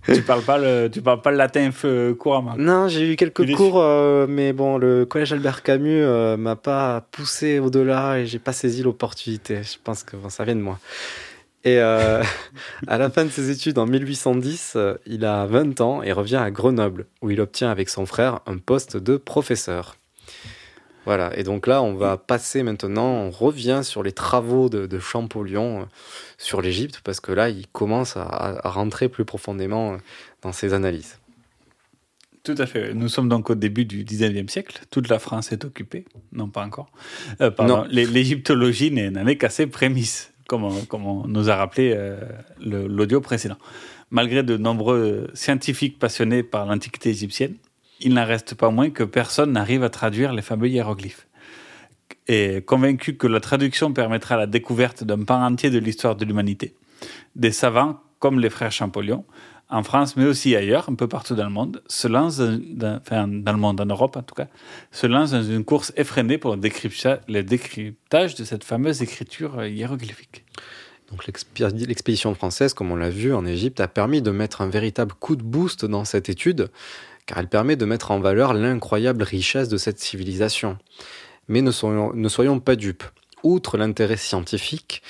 [0.04, 1.70] Tu parles pas le, tu parles pas le latin
[2.18, 2.54] couramment.
[2.56, 6.56] Non, j'ai eu quelques Il cours, euh, mais bon, le collège Albert Camus euh, m'a
[6.56, 9.62] pas poussé au-delà et j'ai pas saisi l'opportunité.
[9.62, 10.78] Je pense que bon, ça vient de moi.
[11.64, 12.22] Et euh,
[12.86, 16.36] à la fin de ses études en 1810, euh, il a 20 ans et revient
[16.36, 19.96] à Grenoble, où il obtient avec son frère un poste de professeur.
[21.04, 24.98] Voilà, et donc là, on va passer maintenant, on revient sur les travaux de, de
[24.98, 25.84] Champollion euh,
[26.38, 29.96] sur l'Égypte, parce que là, il commence à, à rentrer plus profondément euh,
[30.42, 31.18] dans ses analyses.
[32.42, 32.92] Tout à fait.
[32.94, 34.80] Nous sommes donc au début du 19e siècle.
[34.90, 36.04] Toute la France est occupée.
[36.32, 36.90] Non, pas encore.
[37.40, 37.86] Euh, pardon.
[37.90, 42.18] L'égyptologie n'est- n'en est qu'à ses prémices, comme on, comme on nous a rappelé euh,
[42.60, 43.56] l'audio précédent.
[44.10, 47.54] Malgré de nombreux scientifiques passionnés par l'antiquité égyptienne,
[48.04, 51.26] il n'en reste pas moins que personne n'arrive à traduire les fameux hiéroglyphes.
[52.28, 56.74] Et convaincu que la traduction permettra la découverte d'un pan entier de l'histoire de l'humanité,
[57.34, 59.24] des savants comme les frères Champollion,
[59.70, 63.56] en France, mais aussi ailleurs, un peu partout dans le monde, se lancent, dans, le
[63.56, 64.48] monde, en tout cas,
[64.92, 69.64] se lancent dans une course effrénée pour le décrypta- le décryptage de cette fameuse écriture
[69.64, 70.44] hiéroglyphique.
[71.10, 74.68] Donc l'expé- l'expédition française, comme on l'a vu en Égypte, a permis de mettre un
[74.68, 76.70] véritable coup de boost dans cette étude,
[77.26, 80.78] car elle permet de mettre en valeur l'incroyable richesse de cette civilisation.
[81.48, 83.04] Mais ne soyons, pas dupes.
[83.42, 85.02] Outre l'intérêt scientifique,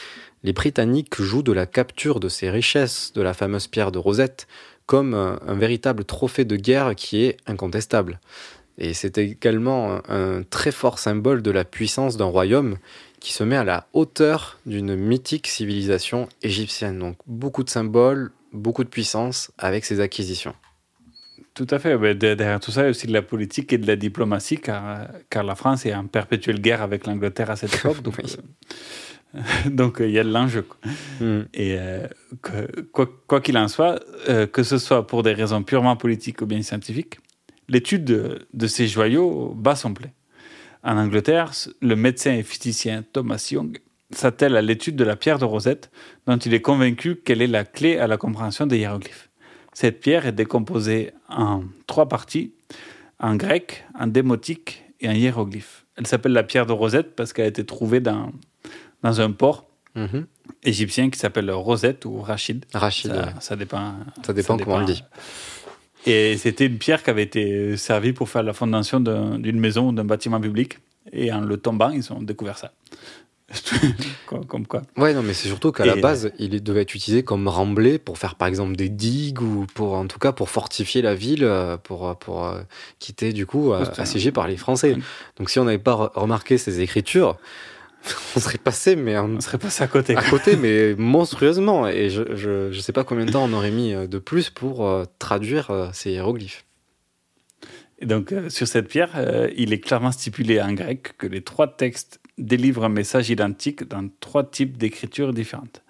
[0.42, 4.46] les Britanniques jouent de la capture de ces richesses de la fameuse pierre de Rosette
[4.87, 8.20] comme un, un véritable trophée de guerre qui est incontestable.
[8.77, 12.77] Et c'est également un très fort symbole de la puissance d'un royaume
[13.20, 16.98] qui se met à la hauteur d'une mythique civilisation égyptienne.
[16.98, 20.55] Donc beaucoup de symboles, beaucoup de puissance avec ces acquisitions.
[21.54, 21.96] Tout à fait.
[21.98, 24.58] Mais derrière tout ça, il y a aussi de la politique et de la diplomatie,
[24.58, 28.02] car, euh, car la France est en perpétuelle guerre avec l'Angleterre à cette époque.
[28.02, 28.18] Donc,
[29.34, 29.40] euh,
[29.70, 30.62] donc euh, il y a de l'enjeu.
[30.62, 30.78] quoi.
[31.54, 32.06] Et euh,
[32.42, 32.80] que-
[33.26, 36.60] quoi qu'il en soit, euh, que ce soit pour des raisons purement politiques ou bien
[36.62, 37.18] scientifiques,
[37.68, 40.10] l'étude de, de ces joyaux bat son plein.
[40.82, 43.78] En Angleterre, le médecin et physicien Thomas Young
[44.10, 45.90] s'attelle à l'étude de la pierre de Rosette,
[46.26, 49.30] dont il est convaincu qu'elle est la clé à la compréhension des hiéroglyphes.
[49.74, 52.52] Cette pierre est décomposée en trois parties,
[53.20, 55.84] en grec, en démotique et en hiéroglyphe.
[55.96, 58.32] Elle s'appelle la pierre de Rosette parce qu'elle a été trouvée dans,
[59.02, 60.26] dans un port Mhm.
[60.64, 62.64] égyptien qui s'appelle Rosette ou Rachid.
[62.74, 63.32] Rachid, Ça, ouais.
[63.38, 63.94] ça dépend.
[64.26, 65.04] Ça dépend comment on le dit.
[66.06, 69.90] Et c'était une pierre qui avait été servie pour faire la fondation d'un- d'une maison
[69.90, 70.78] ou d'un bâtiment public.
[71.12, 72.72] Et en le tombant, ils ont découvert ça.
[74.48, 74.82] comme, quoi.
[74.96, 78.18] Ouais, non, mais c'est surtout qu'à la base, il devait être utilisé comme remblai pour
[78.18, 81.76] faire par exemple des digues ou pour, en tout cas, pour fortifier la ville, euh,
[81.76, 82.62] pour, pour euh,
[82.98, 84.96] quitter du coup euh, C'était un- assiégé par les Français.
[85.38, 87.36] Donc si on n'avait pas re- remarqué ces écritures,
[88.36, 90.14] on serait passé, mais on serait passé à côté.
[90.16, 91.88] À côté, mais monstrueusement.
[91.88, 94.50] Et je, je, je sais pas combien de temps on aurait mis euh, de plus
[94.50, 96.64] pour euh, traduire euh, ces hiéroglyphes.
[98.00, 101.42] Et donc, euh, sur cette pierre, euh, il est clairement stipulé en grec que les
[101.42, 105.82] trois textes délivrent un message identique dans trois types d'écritures différentes.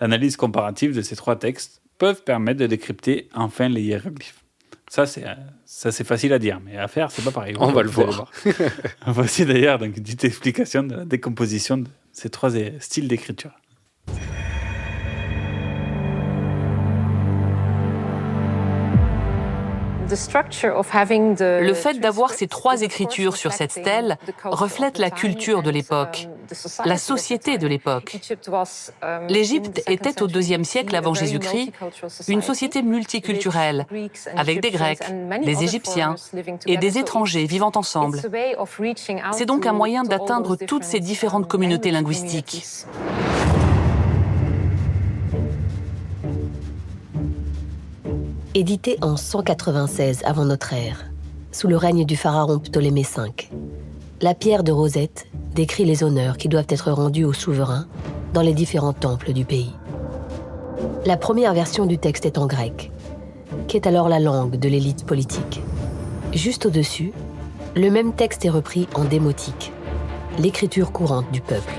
[0.00, 4.42] L'analyse comparative de ces trois textes peuvent permettre de décrypter enfin les hiéroglyphes.
[4.88, 5.34] Ça, c'est euh,
[5.64, 7.54] ça, c'est facile à dire, mais à faire, c'est pas pareil.
[7.60, 8.32] On va le allez voir.
[9.06, 13.52] Voici d'ailleurs donc, une petite explication de la décomposition de ces trois euh, styles d'écriture.
[20.10, 26.28] Le fait d'avoir ces trois écritures sur cette stèle reflète la culture de l'époque,
[26.84, 28.18] la société de l'époque.
[29.28, 31.72] L'Égypte était au IIe siècle avant Jésus-Christ
[32.28, 33.86] une société multiculturelle,
[34.36, 35.02] avec des Grecs,
[35.44, 36.16] des Égyptiens
[36.66, 38.20] et des étrangers vivant ensemble.
[39.32, 42.64] C'est donc un moyen d'atteindre toutes ces différentes communautés linguistiques.
[48.56, 51.04] Édité en 196 avant notre ère,
[51.52, 53.30] sous le règne du pharaon Ptolémée V,
[54.20, 57.86] la pierre de Rosette décrit les honneurs qui doivent être rendus aux souverains
[58.34, 59.72] dans les différents temples du pays.
[61.06, 62.90] La première version du texte est en grec,
[63.68, 65.62] qui est alors la langue de l'élite politique.
[66.32, 67.12] Juste au-dessus,
[67.76, 69.70] le même texte est repris en démotique,
[70.40, 71.74] l'écriture courante du peuple.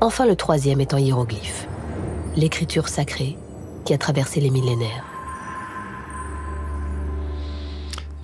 [0.00, 1.66] Enfin, le troisième est en hiéroglyphe,
[2.36, 3.36] l'écriture sacrée
[3.84, 5.17] qui a traversé les millénaires.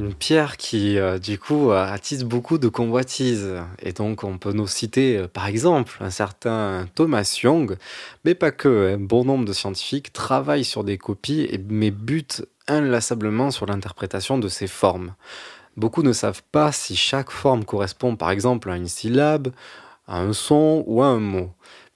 [0.00, 3.62] Une pierre qui, euh, du coup, euh, attise beaucoup de convoitises.
[3.80, 7.76] Et donc, on peut nous citer, euh, par exemple, un certain Thomas Young,
[8.24, 8.94] mais pas que.
[8.94, 14.48] Un bon nombre de scientifiques travaillent sur des copies, mais butent inlassablement sur l'interprétation de
[14.48, 15.14] ces formes.
[15.76, 19.52] Beaucoup ne savent pas si chaque forme correspond, par exemple, à une syllabe,
[20.08, 21.52] à un son ou à un mot.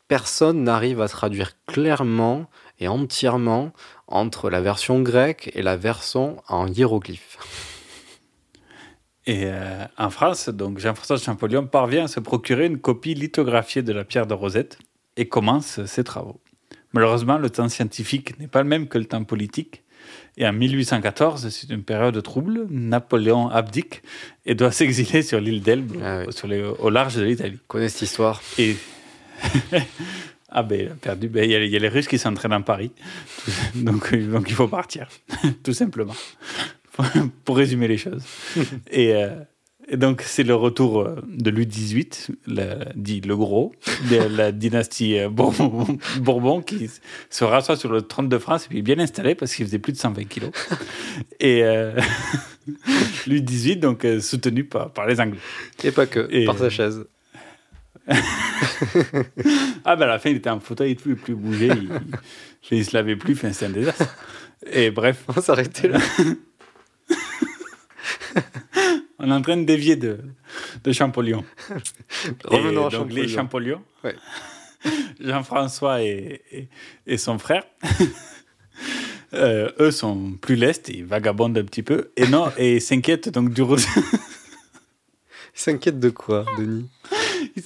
[0.06, 2.46] Personne n'arrive à traduire clairement
[2.78, 3.72] et entièrement
[4.06, 7.67] entre la version grecque et la version en hiéroglyphe.
[9.30, 13.92] Et euh, en France, donc Jean-François Champollion parvient à se procurer une copie lithographiée de
[13.92, 14.78] la pierre de Rosette
[15.18, 16.40] et commence ses travaux.
[16.94, 19.82] Malheureusement, le temps scientifique n'est pas le même que le temps politique.
[20.38, 22.66] Et en 1814, c'est une période de trouble.
[22.70, 24.02] Napoléon abdique
[24.46, 25.92] et doit s'exiler sur l'île d'Elbe,
[26.30, 27.58] sur les- au large de l'Italie.
[27.66, 28.76] Connais cette histoire Et
[30.48, 31.28] ah ben, il a perdu.
[31.28, 32.92] Ben, il y, a- il y a les Russes qui s'entraînent à Paris,
[33.74, 35.08] donc, donc il faut partir,
[35.62, 36.14] tout simplement,
[37.44, 38.24] pour résumer les choses.
[38.90, 39.30] Et, euh,
[39.90, 42.08] et donc c'est le retour euh, de Louis XVIII,
[42.94, 43.72] dit le Gros,
[44.10, 46.90] de la dynastie euh, Bourbon, Bourbon, qui
[47.30, 49.92] se rassoit sur le trône de France et puis bien installé parce qu'il faisait plus
[49.92, 50.50] de 120 kilos.
[51.40, 51.98] Et euh,
[53.26, 55.40] Louis XVIII, donc soutenu par, par les Anglais.
[55.82, 57.06] Et pas que, par sa chaise.
[59.84, 61.90] ah ben à la fin il était en fauteuil, il ne pouvait plus bouger, il,
[62.70, 64.16] il, il se lavait plus, enfin, c'était un désastre.
[64.70, 65.24] Et bref.
[65.28, 65.98] On va s'arrêter là.
[69.18, 70.18] On est en train de dévier de,
[70.84, 71.44] de Champollion.
[72.44, 73.82] Revenons à les Champollion.
[75.20, 76.68] Jean-François et, et,
[77.06, 77.64] et son frère,
[79.34, 83.52] euh, eux sont plus lestes, ils vagabondent un petit peu, et non, et s'inquiètent donc
[83.52, 84.02] du retour.
[85.54, 86.88] Ils s'inquiètent de quoi, Denis?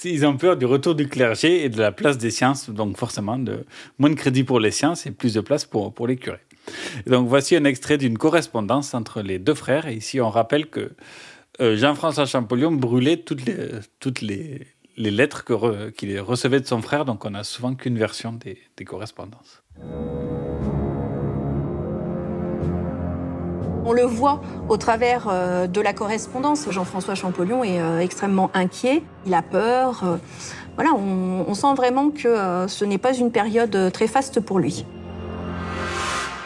[0.04, 3.38] Ils ont peur du retour du clergé et de la place des sciences, donc forcément
[3.38, 3.66] de
[3.98, 6.40] moins de crédit pour les sciences et plus de place pour, pour les curés.
[7.06, 9.86] Donc voici un extrait d'une correspondance entre les deux frères.
[9.86, 10.92] Et ici, on rappelle que
[11.60, 13.42] euh, Jean-François Champollion brûlait toutes
[14.22, 15.44] les, lettres
[15.96, 19.62] qu'il recevait de son frère, donc on n'a souvent qu'une version des, correspondances.
[23.84, 26.70] On le voit au travers euh, de la correspondance.
[26.70, 30.18] Jean-François Champollion est euh, extrêmement inquiet, il a peur.
[30.76, 34.86] voilà, on, sent vraiment que ce n'est pas une période très faste pour lui.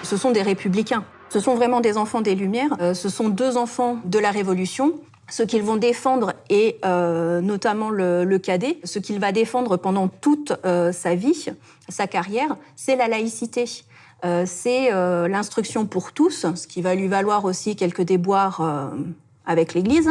[0.06, 1.04] Ce sont des républicains.
[1.30, 2.76] Ce sont vraiment des enfants des Lumières.
[2.80, 4.94] Euh, ce sont deux enfants de la Révolution.
[5.28, 10.52] Ce qu'ils vont défendre, et euh, notamment le, cadet, ce qu'il va défendre pendant toute
[10.64, 11.46] euh, sa vie,
[11.88, 13.64] sa carrière, c'est la laïcité.
[14.44, 18.90] C'est l'instruction pour tous, ce qui va lui valoir aussi quelques déboires
[19.46, 20.10] avec l'Église.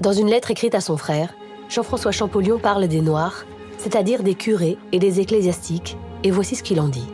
[0.00, 1.34] Dans une lettre écrite à son frère,
[1.68, 3.44] Jean-François Champollion parle des Noirs,
[3.76, 7.06] c'est-à-dire des curés et des ecclésiastiques, et voici ce qu'il en dit.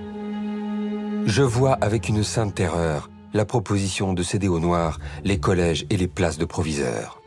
[1.26, 5.96] Je vois avec une sainte terreur la proposition de céder aux Noirs les collèges et
[5.96, 7.20] les places de proviseurs.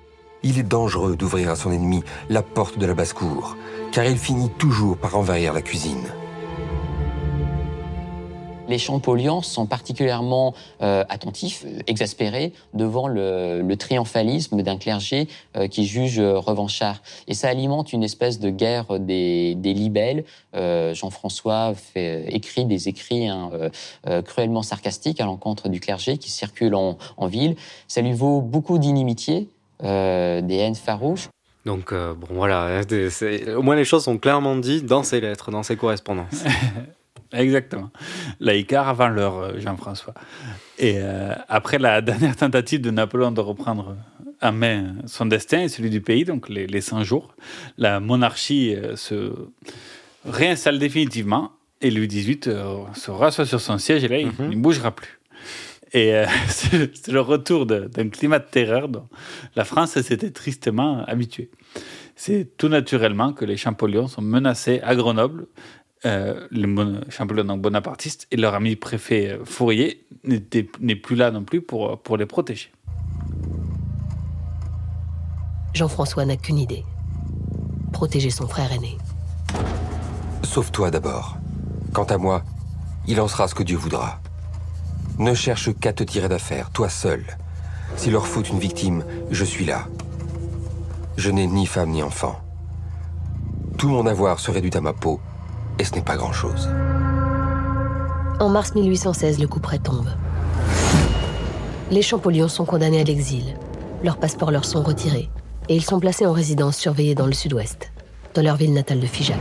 [0.44, 3.58] Il est dangereux d'ouvrir à son ennemi la porte de la basse-cour,
[3.92, 6.06] car il finit toujours par envahir la cuisine.
[8.68, 15.86] Les Champollions sont particulièrement euh, attentifs, exaspérés devant le, le triomphalisme d'un clergé euh, qui
[15.86, 17.02] juge euh, revanchard.
[17.28, 20.24] Et ça alimente une espèce de guerre des, des libelles.
[20.56, 23.70] Euh, Jean-François fait, écrit des écrits hein, euh,
[24.08, 27.56] euh, cruellement sarcastiques à l'encontre du clergé qui circule en, en ville.
[27.88, 29.48] Ça lui vaut beaucoup d'inimitié,
[29.84, 31.30] euh, des haines farouches.
[31.68, 35.22] Donc, euh, bon, voilà, c'est- c'est- au moins les choses sont clairement dites dans ses
[35.22, 36.44] lettres, dans ses correspondances.
[37.32, 37.90] Exactement.
[38.40, 40.14] Laïcard avant l'heure, euh, Jean-François.
[40.78, 43.96] Et euh, après la dernière tentative de Napoléon de reprendre
[44.42, 47.36] en main son destin et celui du pays, donc les, les 100 jours,
[47.78, 49.32] la monarchie euh, se
[50.26, 54.50] réinstalle définitivement et Louis XVIII euh, se rassoit sur son siège et là, il il
[54.50, 55.20] ne bougera plus.
[55.94, 59.08] Et euh, c'est le retour d'un climat de terreur dont
[59.56, 61.50] la France s'était tristement habituée.
[62.16, 65.48] C'est tout naturellement que les Champollions sont menacés à Grenoble.
[66.06, 71.16] Euh, les mon- Champollions donc bonapartistes et leur ami préfet euh, Fourier n'était- n'est plus
[71.16, 72.72] là non plus pour, euh, pour les protéger.
[75.74, 76.86] Jean-François n'a qu'une idée.
[77.92, 78.98] Protéger son frère aîné.
[80.44, 81.38] Sauve-toi d'abord.
[81.94, 82.44] Quant à moi,
[83.08, 84.20] il en sera ce que Dieu voudra.
[85.18, 87.24] Ne cherche qu'à te tirer d'affaire, toi seul.
[87.96, 89.88] S'il leur faut une victime, je suis là.
[91.18, 92.40] Je n'ai ni femme ni enfant.
[93.78, 95.20] Tout mon avoir se réduit à ma peau,
[95.80, 96.70] et ce n'est pas grand-chose.
[98.40, 100.10] En mars 1816, le coup près tombe.
[101.92, 103.58] Les Champollions sont condamnés à l'exil.
[104.04, 105.30] Leurs passeports leur sont retirés.
[105.70, 107.92] Et ils sont placés en résidence surveillée dans le sud-ouest,
[108.34, 109.40] dans leur ville natale de Figeac.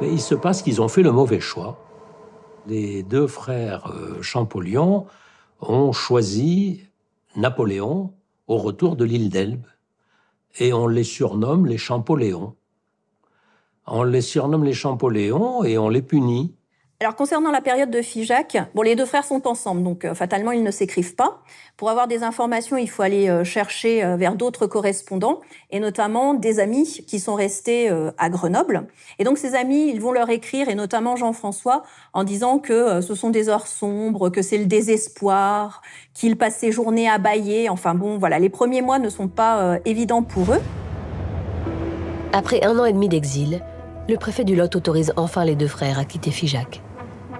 [0.00, 1.78] Mais il se passe qu'ils ont fait le mauvais choix.
[2.66, 5.06] Les deux frères euh, Champollion
[5.60, 6.84] ont choisi
[7.36, 8.12] Napoléon
[8.46, 9.66] au retour de l'île d'Elbe.
[10.58, 12.54] Et on les surnomme les Champoléons.
[13.86, 16.54] On les surnomme les Champoléons et on les punit.
[17.00, 20.52] Alors concernant la période de Figeac, bon, les deux frères sont ensemble, donc euh, fatalement
[20.52, 21.42] ils ne s'écrivent pas.
[21.76, 26.32] Pour avoir des informations, il faut aller euh, chercher euh, vers d'autres correspondants, et notamment
[26.32, 28.86] des amis qui sont restés euh, à Grenoble.
[29.18, 31.82] Et donc ces amis, ils vont leur écrire, et notamment Jean-François,
[32.14, 35.82] en disant que euh, ce sont des heures sombres, que c'est le désespoir,
[36.14, 37.68] qu'ils passent ses journées à bailler.
[37.68, 40.62] Enfin bon, voilà, les premiers mois ne sont pas euh, évidents pour eux.
[42.32, 43.62] Après un an et demi d'exil,
[44.08, 46.82] le préfet du Lot autorise enfin les deux frères à quitter Figeac.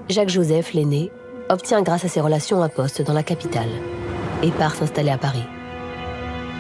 [0.09, 1.11] Jacques-Joseph, l'aîné,
[1.49, 3.69] obtient grâce à ses relations un poste dans la capitale
[4.43, 5.45] et part s'installer à Paris.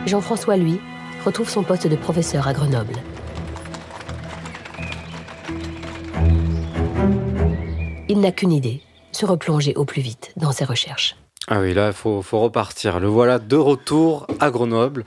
[0.06, 0.78] Jean-François, lui,
[1.24, 2.96] retrouve son poste de professeur à Grenoble.
[8.08, 11.16] Il n'a qu'une idée, se replonger au plus vite dans ses recherches.
[11.48, 13.00] Ah oui, là, il faut, faut repartir.
[13.00, 15.04] Le voilà de retour à Grenoble.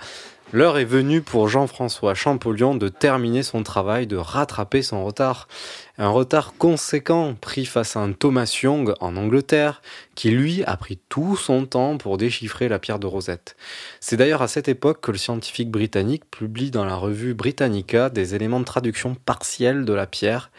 [0.54, 5.50] L'heure est venue pour Jean-François Champollion de terminer son travail, de rattraper son retard.
[5.98, 9.82] Un retard conséquent pris face à un Thomas Young en Angleterre,
[10.16, 13.58] qui lui a pris tout son temps pour déchiffrer la pierre de Rosette.
[14.00, 18.34] C'est d'ailleurs à cette époque que le scientifique britannique publie dans la revue Britannica des
[18.34, 20.50] éléments de traduction partielle de la pierre,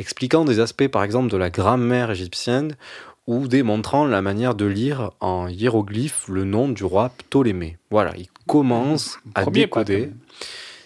[0.00, 2.74] expliquant des aspects par exemple de la grammaire égyptienne
[3.26, 7.76] ou démontrant la manière de lire en hiéroglyphe le nom du roi Ptolémée.
[7.90, 10.10] Voilà, il commence à Premier pas, quand décoder.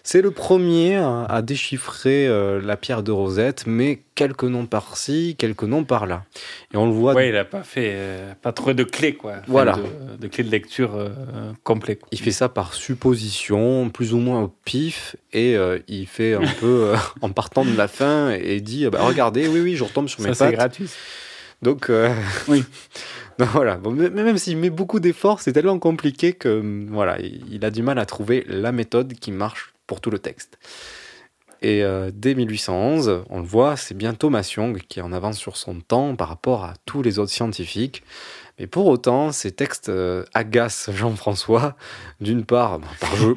[0.03, 5.37] C'est le premier à, à déchiffrer euh, la pierre de Rosette, mais quelques noms par-ci,
[5.39, 6.25] quelques noms par-là.
[6.73, 7.13] Et on le voit.
[7.13, 9.33] Ouais, il n'a pas fait, euh, pas trouvé de clés, quoi.
[9.33, 9.77] Enfin, Voilà.
[9.77, 11.11] De, de clés de lecture euh,
[11.65, 11.97] complet.
[11.97, 12.09] quoi.
[12.13, 16.47] Il fait ça par supposition, plus ou moins au pif, et euh, il fait un
[16.59, 20.23] peu en partant de la fin et dit bah, regardez, oui, oui, je retombe sur
[20.23, 20.89] mes Ça, c'est gratuit.
[21.63, 22.15] Donc, euh,
[22.49, 22.65] oui.
[23.39, 23.77] voilà.
[23.77, 27.83] Bon, mais même s'il met beaucoup d'efforts, c'est tellement compliqué que voilà, il a du
[27.83, 30.59] mal à trouver la méthode qui marche pour tout le texte.
[31.63, 35.37] Et euh, dès 1811, on le voit, c'est bien Thomas Young qui est en avance
[35.37, 38.03] sur son temps par rapport à tous les autres scientifiques.
[38.59, 41.77] Mais pour autant, ces textes euh, agacent Jean-François,
[42.21, 42.81] d'une part,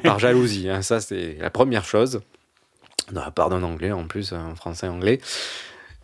[0.02, 2.22] par jalousie, hein, ça c'est la première chose,
[3.10, 5.20] de la part d'un anglais en plus, un français anglais.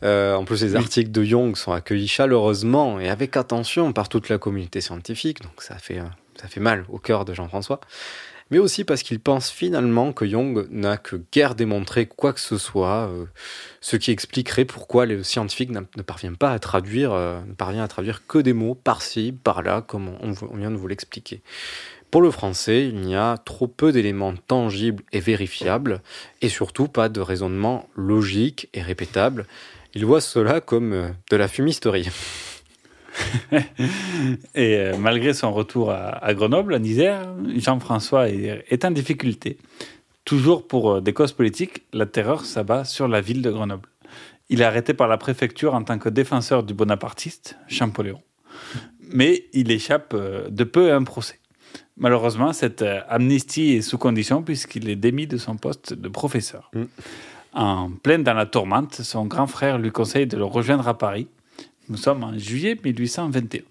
[0.03, 4.28] Euh, en plus, les articles de Young sont accueillis chaleureusement et avec attention par toute
[4.28, 6.05] la communauté scientifique, donc ça fait, euh,
[6.40, 7.80] ça fait mal au cœur de Jean-François.
[8.53, 12.59] Mais aussi parce qu'il pense finalement que Young n'a que guère démontré quoi que ce
[12.59, 13.26] soit, euh,
[13.80, 17.84] ce qui expliquerait pourquoi le scientifique n'a- ne parvient pas à traduire, euh, ne parvient
[17.84, 21.42] à traduire que des mots par-ci, par-là, comme on, on vient de vous l'expliquer.
[22.11, 26.01] Pour le français, il n'y a trop peu d'éléments tangibles et vérifiables,
[26.42, 29.46] et surtout pas de raisonnement logique et répétable.
[29.95, 32.09] Il voit cela comme euh, de la fumisterie.
[34.55, 39.59] Et euh, malgré son retour à, à Grenoble, en Isère, Jean-François est, est en difficulté.
[40.24, 43.88] Toujours pour euh, des causes politiques, la terreur s'abat sur la ville de Grenoble.
[44.49, 48.20] Il est arrêté par la préfecture en tant que défenseur du bonapartiste, Champollion.
[49.12, 51.38] Mais il échappe euh, de peu à un procès.
[51.97, 56.70] Malheureusement, cette amnistie est sous condition puisqu'il est démis de son poste de professeur.
[57.53, 61.26] En pleine dans la tourmente, son grand frère lui conseille de le rejoindre à Paris.
[61.88, 63.62] Nous sommes en juillet 1821.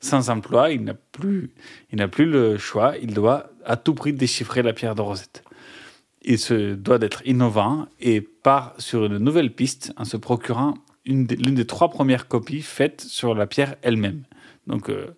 [0.00, 1.50] Sans emploi, il n'a plus,
[1.90, 2.96] il n'a plus le choix.
[2.98, 5.42] Il doit à tout prix déchiffrer la pierre de Rosette.
[6.22, 10.74] Il se doit d'être innovant et part sur une nouvelle piste en se procurant
[11.04, 14.22] l'une des trois premières copies faites sur la pierre elle-même.
[14.66, 15.14] Donc, euh,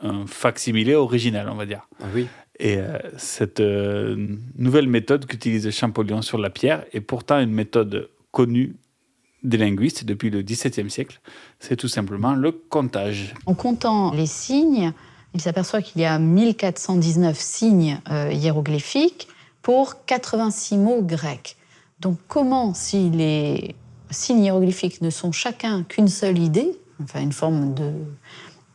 [0.00, 1.88] un facsimilé original, on va dire.
[2.14, 2.26] oui.
[2.62, 8.08] Et euh, cette euh, nouvelle méthode qu'utilise Champollion sur la pierre est pourtant une méthode
[8.30, 8.76] connue
[9.42, 11.20] des linguistes depuis le XVIIe siècle.
[11.58, 13.34] C'est tout simplement le comptage.
[13.46, 14.92] En comptant les signes,
[15.34, 19.26] il s'aperçoit qu'il y a 1419 signes euh, hiéroglyphiques
[19.60, 21.56] pour 86 mots grecs.
[21.98, 23.74] Donc comment, si les
[24.10, 27.92] signes hiéroglyphiques ne sont chacun qu'une seule idée, enfin une forme de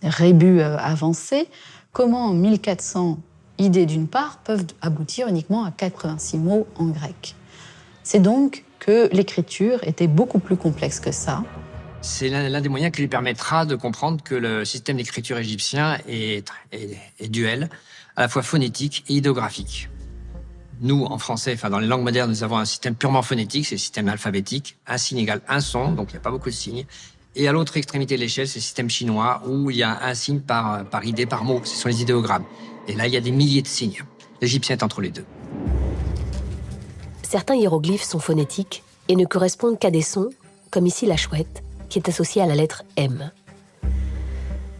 [0.03, 1.47] rébus avancé,
[1.93, 3.19] comment 1400
[3.57, 7.35] idées d'une part peuvent aboutir uniquement à 86 mots en grec
[8.03, 11.43] C'est donc que l'écriture était beaucoup plus complexe que ça.
[12.01, 16.47] C'est l'un des moyens qui lui permettra de comprendre que le système d'écriture égyptien est,
[16.71, 17.69] est, est duel,
[18.15, 19.89] à la fois phonétique et idéographique.
[20.79, 23.75] Nous, en français, enfin dans les langues modernes, nous avons un système purement phonétique, c'est
[23.75, 24.77] le système alphabétique.
[24.85, 26.85] Un signe égale un son, donc il n'y a pas beaucoup de signes.
[27.35, 30.13] Et à l'autre extrémité de l'échelle, c'est le système chinois, où il y a un
[30.13, 31.61] signe par, par idée, par mot.
[31.63, 32.45] Ce sont les idéogrammes.
[32.87, 34.03] Et là, il y a des milliers de signes.
[34.41, 35.25] L'égyptien est entre les deux.
[37.23, 40.29] Certains hiéroglyphes sont phonétiques et ne correspondent qu'à des sons,
[40.71, 43.31] comme ici la chouette, qui est associée à la lettre M.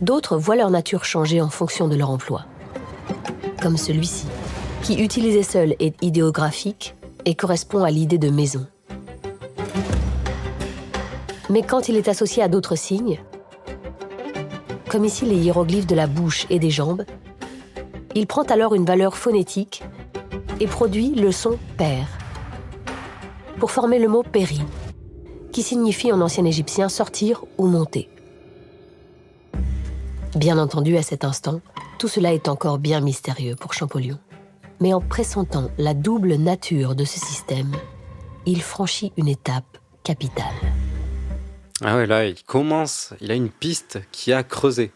[0.01, 2.45] D'autres voient leur nature changer en fonction de leur emploi,
[3.61, 4.27] comme celui-ci,
[4.83, 6.95] qui utilisé seul est idéographique
[7.25, 8.65] et correspond à l'idée de maison.
[11.49, 13.19] Mais quand il est associé à d'autres signes,
[14.89, 17.03] comme ici les hiéroglyphes de la bouche et des jambes,
[18.17, 19.83] il prend alors une valeur phonétique
[20.59, 22.07] et produit le son père
[23.59, 24.59] pour former le mot péri,
[25.51, 28.09] qui signifie en ancien égyptien sortir ou monter.
[30.35, 31.61] Bien entendu, à cet instant,
[31.99, 34.17] tout cela est encore bien mystérieux pour Champollion.
[34.79, 37.75] Mais en pressentant la double nature de ce système,
[38.47, 40.45] il franchit une étape capitale.
[41.83, 44.91] Ah ouais, là, il commence, il a une piste qui a creusé.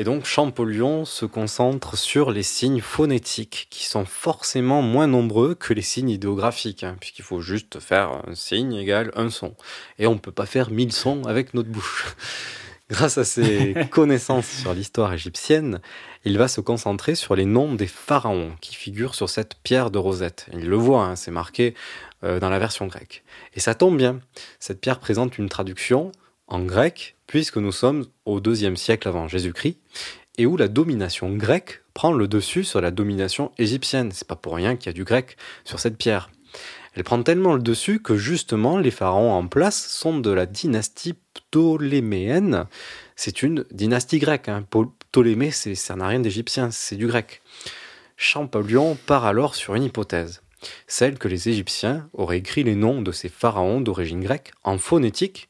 [0.00, 5.74] Et donc Champollion se concentre sur les signes phonétiques, qui sont forcément moins nombreux que
[5.74, 9.56] les signes idéographiques, hein, puisqu'il faut juste faire un signe égal un son.
[9.98, 12.14] Et on ne peut pas faire mille sons avec notre bouche.
[12.90, 15.80] Grâce à ses connaissances sur l'histoire égyptienne,
[16.24, 19.98] il va se concentrer sur les noms des pharaons qui figurent sur cette pierre de
[19.98, 20.46] Rosette.
[20.52, 21.74] Il le voit, hein, c'est marqué
[22.22, 23.24] euh, dans la version grecque.
[23.54, 24.20] Et ça tombe bien,
[24.60, 26.12] cette pierre présente une traduction
[26.48, 29.78] en grec, puisque nous sommes au deuxième siècle avant Jésus-Christ,
[30.38, 34.10] et où la domination grecque prend le dessus sur la domination égyptienne.
[34.12, 36.30] C'est pas pour rien qu'il y a du grec sur cette pierre.
[36.94, 41.14] Elle prend tellement le dessus que justement les pharaons en place sont de la dynastie
[41.34, 42.66] ptoléméenne.
[43.14, 44.48] C'est une dynastie grecque.
[44.48, 44.64] Hein.
[45.10, 47.42] Ptolémée, c'est- ça n'a rien d'égyptien, c'est du grec.
[48.16, 50.42] Champollion part alors sur une hypothèse,
[50.88, 55.48] celle que les Égyptiens auraient écrit les noms de ces pharaons d'origine grecque en phonétique,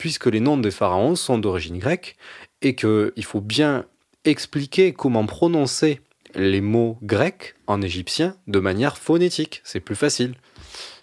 [0.00, 2.16] puisque les noms des pharaons sont d'origine grecque,
[2.62, 3.84] et qu'il faut bien
[4.24, 6.00] expliquer comment prononcer
[6.34, 9.60] les mots grecs en égyptien de manière phonétique.
[9.62, 10.34] C'est plus facile.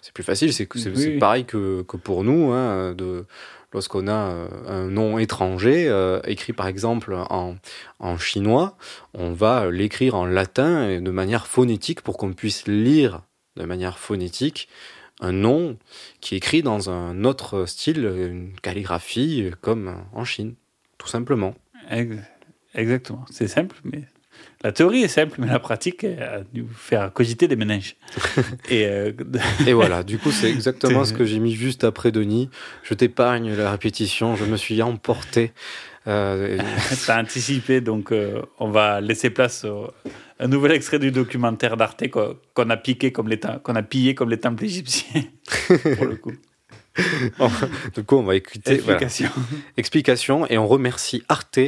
[0.02, 3.24] C'est plus facile, c'est Oui, pareil que, que pour nous, hein, de,
[3.72, 7.54] lorsqu'on a euh, un nom étranger, euh, écrit par exemple en,
[8.00, 8.76] en chinois,
[9.14, 13.22] on va l'écrire en latin et de manière phonétique pour qu'on puisse lire
[13.56, 14.68] de manière phonétique
[15.20, 15.76] un nom
[16.20, 20.54] qui est écrit dans un autre style, une calligraphie comme en Chine,
[20.98, 21.54] tout simplement.
[21.90, 22.16] Ex-
[22.74, 23.24] Exactement.
[23.30, 24.02] C'est simple, mais
[24.62, 27.96] la théorie est simple, mais la pratique a dû faire cogiter des méninges.
[28.68, 29.12] Et, euh,
[29.66, 32.50] Et voilà, du coup, c'est exactement ce que j'ai mis juste après Denis.
[32.84, 35.52] Je t'épargne la répétition, je me suis emporté.
[36.06, 36.58] Euh,
[37.06, 39.90] T'as anticipé, donc euh, on va laisser place au-
[40.40, 44.30] un nouvel extrait du documentaire d'Arte qu'on a piqué comme les qu'on a pillé comme
[44.30, 45.22] les temples égyptiens.
[45.96, 46.32] pour le coup.
[47.94, 48.72] du coup, on va écouter.
[48.74, 49.28] Explication.
[49.32, 49.48] voilà.
[49.76, 50.46] Explication.
[50.48, 51.60] Et on remercie Arte,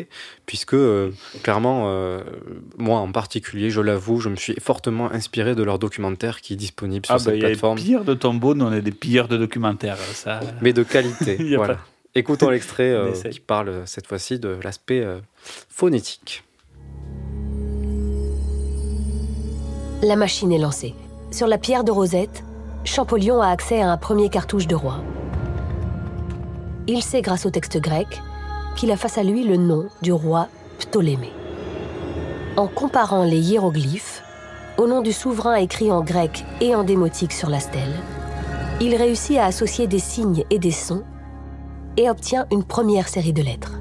[0.44, 1.12] puisque euh,
[1.44, 2.20] clairement, euh,
[2.78, 6.56] moi en particulier, je l'avoue, je me suis fortement inspiré de leur documentaire qui est
[6.56, 7.78] disponible sur Ah bah cette il y a des plateforme.
[7.78, 9.98] pilleurs de tombeaux, nous on est des pilleurs de documentaires.
[9.98, 10.40] Ça...
[10.62, 11.36] Mais de qualité.
[11.56, 11.74] Voilà.
[11.76, 15.06] pas- Écoutons l'extrait euh, qui parle cette fois-ci de l'aspect
[15.68, 16.42] phonétique.
[20.02, 20.94] La machine est lancée.
[21.30, 22.42] Sur la pierre de Rosette,
[22.84, 24.96] Champollion a accès à un premier cartouche de roi.
[26.86, 28.22] Il sait grâce au texte grec
[28.76, 30.48] qu'il a face à lui le nom du roi
[30.78, 31.34] Ptolémée.
[32.56, 34.22] En comparant les hiéroglyphes,
[34.78, 38.00] au nom du souverain écrit en grec et en démotique sur la stèle,
[38.80, 41.02] il réussit à associer des signes et des sons
[41.98, 43.74] et obtient une première série de lettres.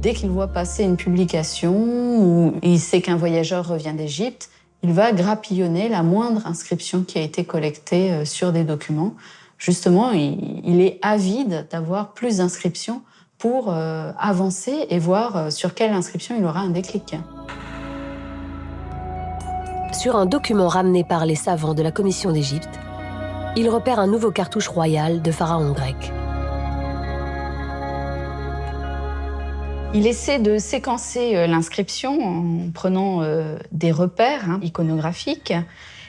[0.00, 4.50] Dès qu'il voit passer une publication ou il sait qu'un voyageur revient d'Égypte,
[4.82, 9.14] il va grappillonner la moindre inscription qui a été collectée euh, sur des documents.
[9.58, 13.02] Justement, il, est avide d'avoir plus d'inscriptions
[13.38, 17.16] pour euh, avancer et voir euh, sur quelle inscription il aura un déclic.
[19.92, 22.78] Sur un document ramené par les savants de la commission d'Égypte,
[23.56, 26.12] il repère un nouveau cartouche royal de pharaon grec.
[29.94, 35.54] Il essaie de séquencer euh, l'inscription en prenant euh, des repères hein, iconographiques.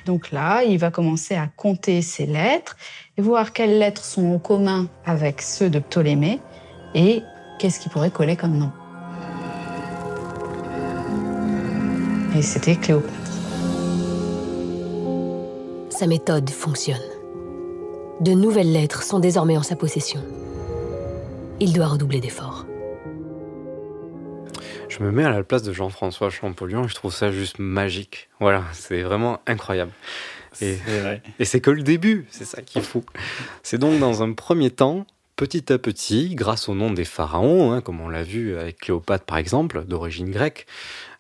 [0.06, 2.76] Donc là, il va commencer à compter ses lettres
[3.18, 6.40] et voir quelles lettres sont en commun avec ceux de Ptolémée
[6.96, 7.22] et
[7.60, 8.72] qu'est-ce qui pourrait coller comme nom.
[12.38, 13.14] Et c'était Cléopâtre.
[15.90, 16.98] Sa méthode fonctionne.
[18.22, 20.22] De nouvelles lettres sont désormais en sa possession.
[21.60, 22.66] Il doit redoubler d'efforts.
[24.90, 28.30] Je me mets à la place de Jean-François Champollion et je trouve ça juste magique.
[28.40, 29.92] Voilà, c'est vraiment incroyable.
[30.62, 30.78] Et,
[31.44, 33.04] c'est que le début, c'est ça qui est fou.
[33.64, 37.82] C'est donc dans un premier temps, petit à petit, grâce au nom des pharaons, hein,
[37.82, 40.66] comme on l'a vu avec Cléopâtre par exemple, d'origine grecque,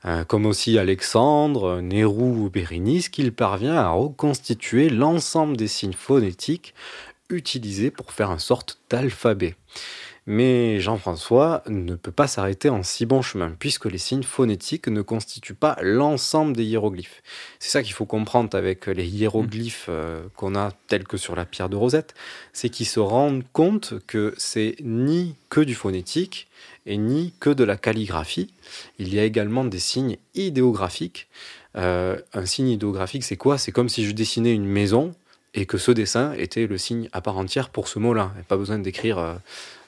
[0.05, 6.73] euh, comme aussi Alexandre, Nérou ou Bérénice, qu'il parvient à reconstituer l'ensemble des signes phonétiques
[7.29, 9.55] utilisés pour faire une sorte d'alphabet.
[10.29, 15.01] Mais Jean-François ne peut pas s'arrêter en si bon chemin, puisque les signes phonétiques ne
[15.01, 17.23] constituent pas l'ensemble des hiéroglyphes.
[17.59, 21.45] C'est ça qu'il faut comprendre avec les hiéroglyphes euh, qu'on a tels que sur la
[21.45, 22.13] pierre de Rosette,
[22.51, 26.49] c'est qu'ils se rendent compte que c'est ni que du phonétique
[26.85, 28.51] et ni que de la calligraphie.
[28.99, 31.29] Il y a également des signes idéographiques.
[31.77, 33.57] Euh, un signe idéographique, c'est quoi?
[33.57, 35.15] C'est comme si je dessinais une maison
[35.53, 38.33] et que ce dessin était le signe à part entière pour ce mot-là.
[38.49, 39.35] Pas besoin d'écrire euh,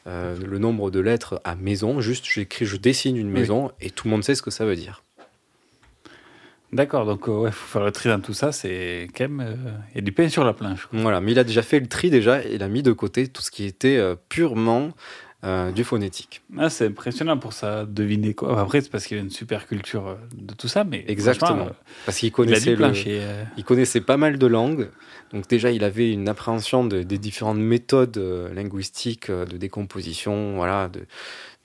[0.10, 4.08] euh, le nombre de lettres à maison, juste j'écris, je dessine une maison et tout
[4.08, 5.04] le monde sait ce que ça veut dire.
[6.72, 9.40] D'accord, donc euh, ouais, faut faire le tri dans tout ça, c'est quand même.
[9.40, 9.56] euh,
[9.92, 10.86] Il y a du pain sur la planche.
[10.86, 11.00] quoi.
[11.02, 13.42] Voilà, mais il a déjà fait le tri déjà, il a mis de côté tout
[13.42, 14.92] ce qui était euh, purement
[15.46, 16.42] euh, du phonétique.
[16.58, 18.60] Ah, c'est impressionnant pour ça, deviner quoi.
[18.60, 21.06] Après, c'est parce qu'il y a une super culture euh, de tout ça, mais.
[21.08, 21.68] Exactement.
[21.68, 21.74] euh,
[22.06, 22.88] Parce qu'il il connaissait, dû le-
[23.58, 24.90] il connaissait pas mal de langues.
[25.32, 28.18] Donc déjà, il avait une appréhension de- des différentes méthodes
[28.54, 31.06] linguistiques de décomposition, voilà, de,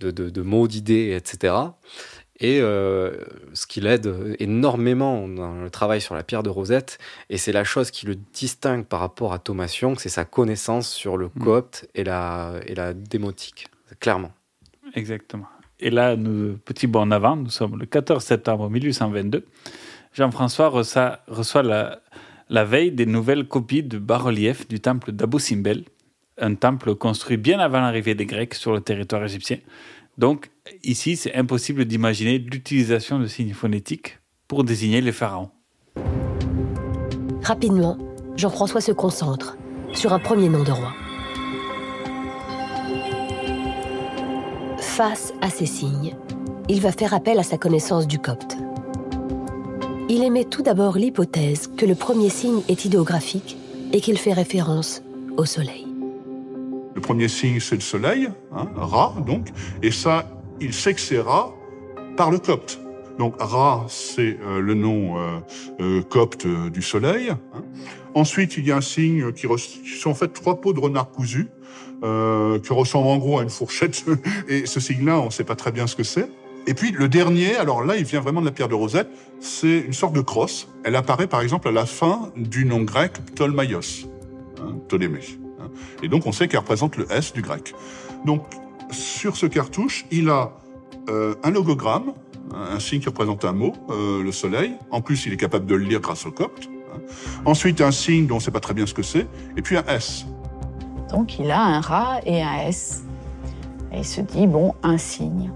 [0.01, 1.55] de, de- de mots, d'idées, etc.
[2.45, 3.17] Et euh,
[3.55, 6.99] ce qui l'aide énormément dans le travail sur la pierre de Rosette,
[7.31, 11.17] et c'est la chose qui le distingue par rapport à Thomation, c'est sa connaissance sur
[11.17, 13.69] le copte et la, et la démotique,
[13.99, 14.31] clairement.
[14.93, 15.47] Exactement.
[15.81, 19.47] Et là, nous, petit bond en avant, nous sommes le 14 septembre 1822.
[20.13, 22.03] Jean-François reçoit, reçoit la,
[22.51, 25.85] la veille des nouvelles copies de bas-reliefs du temple d'Abou Simbel,
[26.37, 29.57] un temple construit bien avant l'arrivée des Grecs sur le territoire égyptien.
[30.19, 30.51] Donc,
[30.83, 35.51] ici, c'est impossible d'imaginer l'utilisation de signes phonétiques pour désigner les pharaons.
[37.43, 37.99] Rapidement,
[38.37, 39.57] Jean-François se concentre
[39.93, 40.93] sur un premier nom de roi.
[44.79, 46.17] Face à ces signes,
[46.69, 48.57] il va faire appel à sa connaissance du copte.
[50.09, 53.57] Il émet tout d'abord l'hypothèse que le premier signe est idéographique
[53.93, 55.03] et qu'il fait référence
[55.37, 55.94] au soleil.
[56.95, 59.49] Le premier signe, c'est le soleil, hein, Ra, donc.
[59.83, 60.31] Et ça,
[60.61, 61.53] il sait que c'est Ra
[62.17, 62.81] par le copte.
[63.19, 65.39] Donc Ra, c'est euh, le nom euh,
[65.81, 67.31] euh, copte euh, du soleil.
[67.31, 67.39] hein.
[68.15, 71.11] Ensuite, il y a un signe qui, qui sont en fait trois peaux de renard
[71.11, 71.49] cousu,
[72.05, 74.05] euh, qui ressemblent en gros à une fourchette.
[74.49, 76.29] Et ce signe-là, on ne sait pas très bien ce que c'est.
[76.67, 79.09] Et puis le dernier, alors là, il vient vraiment de la pierre de Rosette,
[79.41, 80.69] c'est une sorte de crosse.
[80.85, 84.07] Elle apparaît par exemple à la fin du nom grec Ptolmaios,
[84.61, 85.21] hein, Ptolémée.
[85.65, 85.71] Hein.
[86.03, 87.75] Et donc on sait qu'elle représente le S du grec.
[88.25, 88.45] Donc
[88.91, 90.53] sur ce cartouche, il a
[91.09, 92.13] euh, un logogramme,
[92.55, 94.75] un signe qui représente un mot, euh, le soleil.
[94.91, 96.69] En plus, il est capable de le lire grâce au copte.
[96.95, 97.01] hein.
[97.45, 99.27] Ensuite, un signe dont on ne sait pas très bien ce que c'est.
[99.57, 100.27] Et puis un S.
[101.11, 103.05] Donc il a un Ra et un S.
[103.93, 105.51] Et il se dit, bon, un signe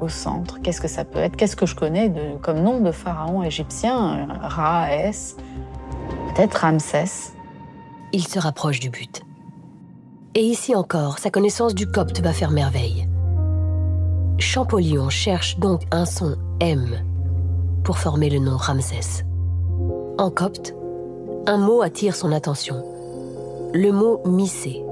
[0.00, 1.36] au centre, qu'est-ce que ça peut être?
[1.36, 4.26] Qu'est-ce que je connais de, comme nom de pharaon égyptien?
[4.42, 5.36] Ra, S,
[6.34, 7.32] peut-être Ramsès.
[8.12, 9.24] il se rapproche du but.
[10.36, 13.06] Et ici encore, sa connaissance du copte va faire merveille.
[14.40, 17.04] Champollion cherche donc un son M
[17.84, 19.24] pour former le nom Ramsès.
[20.18, 20.74] En copte,
[21.46, 22.82] un mot attire son attention.
[23.72, 24.82] Le mot Missé,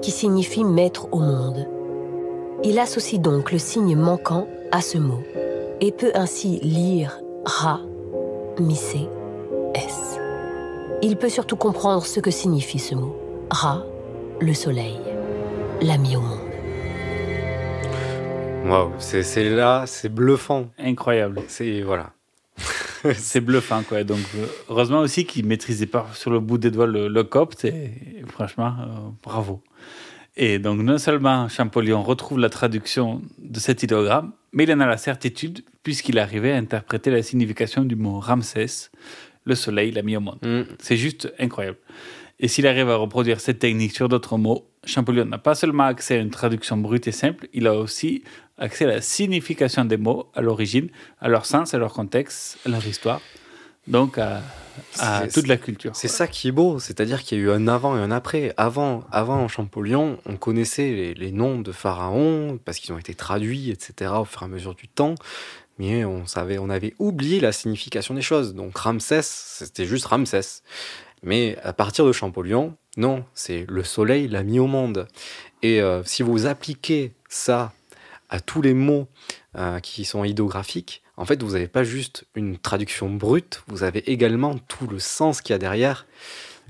[0.00, 1.68] qui signifie maître au monde.
[2.64, 5.20] Il associe donc le signe manquant à ce mot
[5.82, 7.80] et peut ainsi lire Ra,
[8.58, 9.06] Missé,
[9.74, 10.18] S.
[11.02, 13.14] Il peut surtout comprendre ce que signifie ce mot.
[13.50, 13.84] Ra,
[14.42, 14.98] le soleil,
[15.80, 16.38] l'ami au monde.
[18.66, 20.68] Waouh, c'est c'est là, c'est bluffant.
[20.78, 21.42] Incroyable.
[21.46, 22.12] C'est voilà.
[23.14, 24.02] c'est bluffant, quoi.
[24.04, 27.64] Donc, euh, heureusement aussi qu'il maîtrisait pas sur le bout des doigts le, le copte,
[27.64, 29.62] et, et franchement, euh, bravo.
[30.36, 34.86] Et donc, non seulement Champollion retrouve la traduction de cet idéogramme, mais il en a
[34.86, 38.90] la certitude, puisqu'il arrivait à interpréter la signification du mot Ramsès,
[39.44, 40.38] le soleil l'a mis au monde.
[40.78, 41.78] C'est juste incroyable.
[42.42, 46.16] Et s'il arrive à reproduire cette technique sur d'autres mots, Champollion n'a pas seulement accès
[46.16, 48.24] à une traduction brute et simple, il a aussi
[48.58, 50.88] accès à la signification des mots à l'origine,
[51.20, 53.20] à leur sens, à leur contexte, à leur histoire,
[53.86, 54.42] donc à,
[55.32, 55.94] toute la culture.
[55.94, 58.52] C'est ça qui est beau, c'est-à-dire qu'il y a eu un avant et un après.
[58.56, 63.70] Avant, avant Champollion, on connaissait les, les noms de pharaons parce qu'ils ont été traduits,
[63.70, 64.10] etc.
[64.18, 65.14] au fur et à mesure du temps,
[65.78, 68.52] mais on savait, on avait oublié la signification des choses.
[68.54, 70.62] Donc Ramsès, c'était juste Ramsès.
[71.22, 75.06] Mais à partir de Champollion, non, c'est le soleil l'a mis au monde.
[75.62, 77.72] Et euh, si vous appliquez ça
[78.28, 79.08] à tous les mots
[79.56, 84.10] euh, qui sont idographiques, en fait, vous n'avez pas juste une traduction brute, vous avez
[84.10, 86.06] également tout le sens qu'il y a derrière.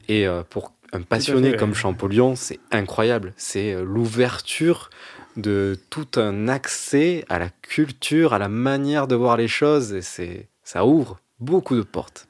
[0.08, 1.74] Et euh, pour un passionné comme.
[1.74, 3.32] Champollion, c'est incroyable.
[3.36, 4.90] C'est l'ouverture
[5.36, 9.94] de tout un accès à la culture, à la manière de voir les choses.
[9.94, 12.28] Et c'est, ça ouvre beaucoup de portes.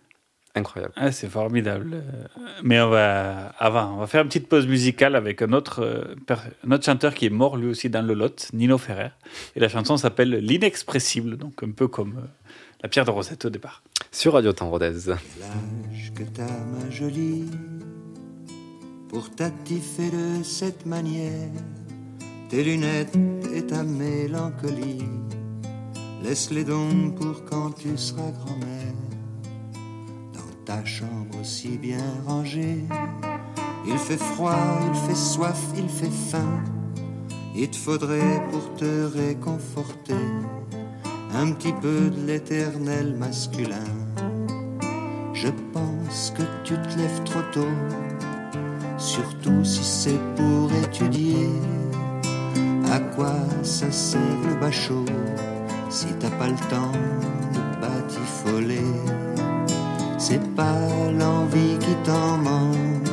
[0.55, 0.93] Incroyable.
[0.97, 2.03] Ah, c'est formidable.
[2.63, 6.15] Mais on va, avant, on va faire une petite pause musicale avec un autre, euh,
[6.71, 9.13] autre chanteur qui est mort lui aussi dans le Lot, Nino Ferrer.
[9.57, 12.51] Et la chanson s'appelle L'inexpressible, donc un peu comme euh,
[12.83, 13.83] la pierre de Rosette au départ.
[14.11, 15.07] Sur Radio Temps Rodez.
[15.07, 17.51] L'âge que t'as, ma jolie,
[19.09, 21.49] pour t'attifer de cette manière,
[22.51, 23.17] tes lunettes
[23.55, 25.05] et ta mélancolie,
[26.23, 29.12] laisse-les donc pour quand tu seras grand-mère.
[30.65, 32.85] Ta chambre si bien rangée,
[33.85, 36.63] il fait froid, il fait soif, il fait faim.
[37.57, 40.15] Il te faudrait pour te réconforter
[41.35, 43.91] un petit peu de l'éternel masculin.
[45.35, 47.75] Je pense que tu te lèves trop tôt,
[48.99, 51.49] surtout si c'est pour étudier.
[52.93, 53.35] À quoi
[53.65, 55.07] ça sert le bachot
[55.91, 56.93] si t'as pas le temps
[57.53, 59.02] de batifoler?
[60.33, 63.07] C'est pas l'envie qui t'en manque,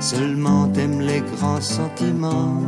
[0.00, 2.60] seulement t'aimes les grands sentiments.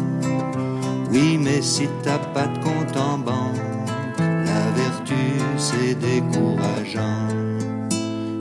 [1.11, 5.17] Oui, mais si t'as pas de compte en banque, la vertu
[5.57, 7.27] c'est décourageant.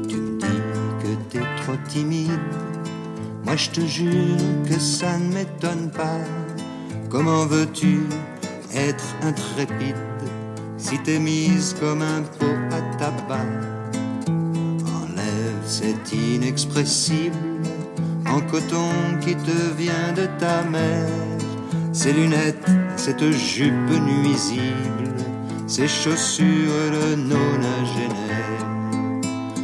[0.08, 0.62] Tu me dis
[1.02, 2.54] que t'es trop timide,
[3.44, 4.38] moi je te jure
[4.70, 6.22] que ça ne m'étonne pas.
[7.10, 8.04] Comment veux-tu
[8.76, 9.96] être intrépide
[10.78, 13.81] si t'es mise comme un pot à tabac?
[15.72, 17.38] Cet inexpressible
[18.28, 18.92] en coton
[19.22, 21.08] qui te vient de ta mère.
[21.94, 22.68] Ces lunettes,
[22.98, 25.16] cette jupe nuisible,
[25.68, 28.66] ces chaussures de nonagénaire.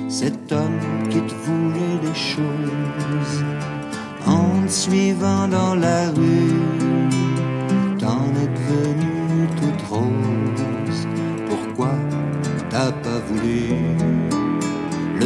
[0.08, 0.80] Cet homme
[1.10, 3.44] qui te voulait des choses
[4.26, 6.77] en te suivant dans la rue,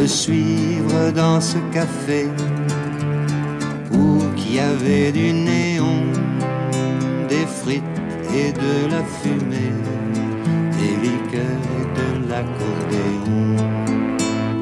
[0.01, 2.25] le suivre dans ce café
[3.93, 6.01] où qu'il y avait du néon,
[7.29, 7.83] des frites
[8.33, 9.77] et de la fumée,
[10.79, 13.45] des liqueurs et de l'accordéon.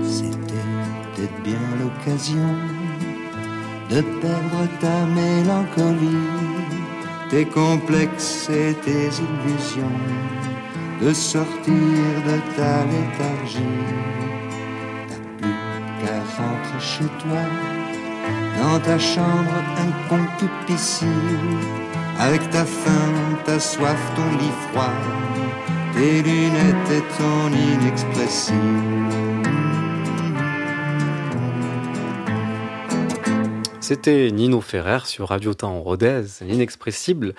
[0.03, 0.67] C'était
[1.15, 2.51] peut-être bien l'occasion
[3.91, 6.27] de perdre ta mélancolie,
[7.29, 9.99] tes complexes et tes illusions,
[11.01, 11.73] de sortir
[12.27, 14.28] de ta léthargie.
[16.77, 17.41] Chez toi,
[18.57, 21.07] dans ta chambre inconcupicile,
[22.17, 24.93] avec ta faim, ta soif, ton lit froid,
[25.93, 29.09] tes lunettes et ton inexpressible.
[33.81, 37.33] C'était Nino Ferrer sur Radio Temps Rodez, l'inexpressible,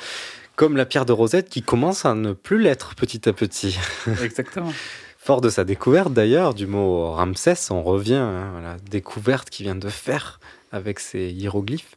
[0.57, 3.79] comme la pierre de Rosette qui commence à ne plus l'être petit à petit.
[4.23, 4.73] Exactement.
[5.31, 9.63] Fort de sa découverte d'ailleurs du mot Ramsès, on revient hein, à la découverte qu'il
[9.63, 10.41] vient de faire
[10.73, 11.97] avec ses hiéroglyphes,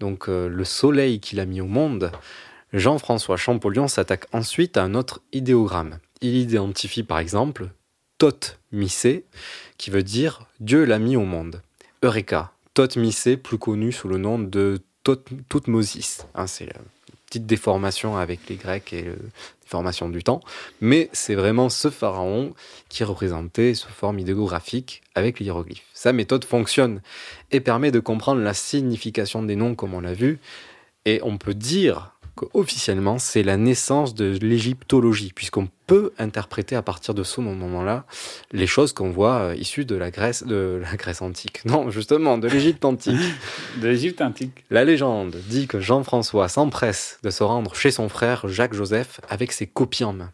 [0.00, 2.10] donc euh, le soleil qu'il a mis au monde,
[2.72, 5.98] Jean-François Champollion s'attaque ensuite à un autre idéogramme.
[6.20, 7.68] Il identifie par exemple
[8.18, 9.24] Tot Missé,
[9.78, 11.62] qui veut dire Dieu l'a mis au monde.
[12.02, 14.80] Eureka, Tot Missé, plus connu sous le nom de
[15.48, 16.26] Toutmosis.
[16.34, 16.80] Hein, c'est la
[17.26, 19.12] petite déformation avec les Grecs et la
[19.64, 20.40] déformation du temps.
[20.80, 22.54] Mais c'est vraiment ce pharaon
[22.88, 25.84] qui est représenté sous forme idéographique avec l'hiéroglyphe.
[25.92, 27.00] Sa méthode fonctionne
[27.50, 30.38] et permet de comprendre la signification des noms comme on l'a vu.
[31.06, 37.14] Et on peut dire qu'officiellement, c'est la naissance de l'égyptologie, puisqu'on peut interpréter à partir
[37.14, 38.04] de ce moment-là
[38.52, 41.64] les choses qu'on voit euh, issues de la Grèce, de la Grèce antique.
[41.64, 43.20] Non, justement, de l'Égypte antique.
[43.80, 44.64] de l'Égypte antique.
[44.70, 49.66] La légende dit que Jean-François s'empresse de se rendre chez son frère Jacques-Joseph avec ses
[49.66, 50.32] copies en main.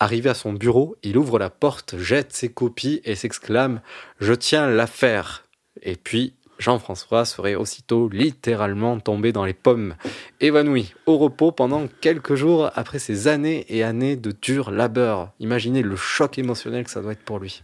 [0.00, 3.76] Arrivé à son bureau, il ouvre la porte, jette ses copies et s'exclame⁇
[4.20, 5.44] Je tiens l'affaire!⁇
[5.82, 9.94] Et puis Jean-François serait aussitôt littéralement tombé dans les pommes,
[10.40, 15.32] évanoui, au repos pendant quelques jours après ces années et années de dur labeur.
[15.38, 17.62] Imaginez le choc émotionnel que ça doit être pour lui.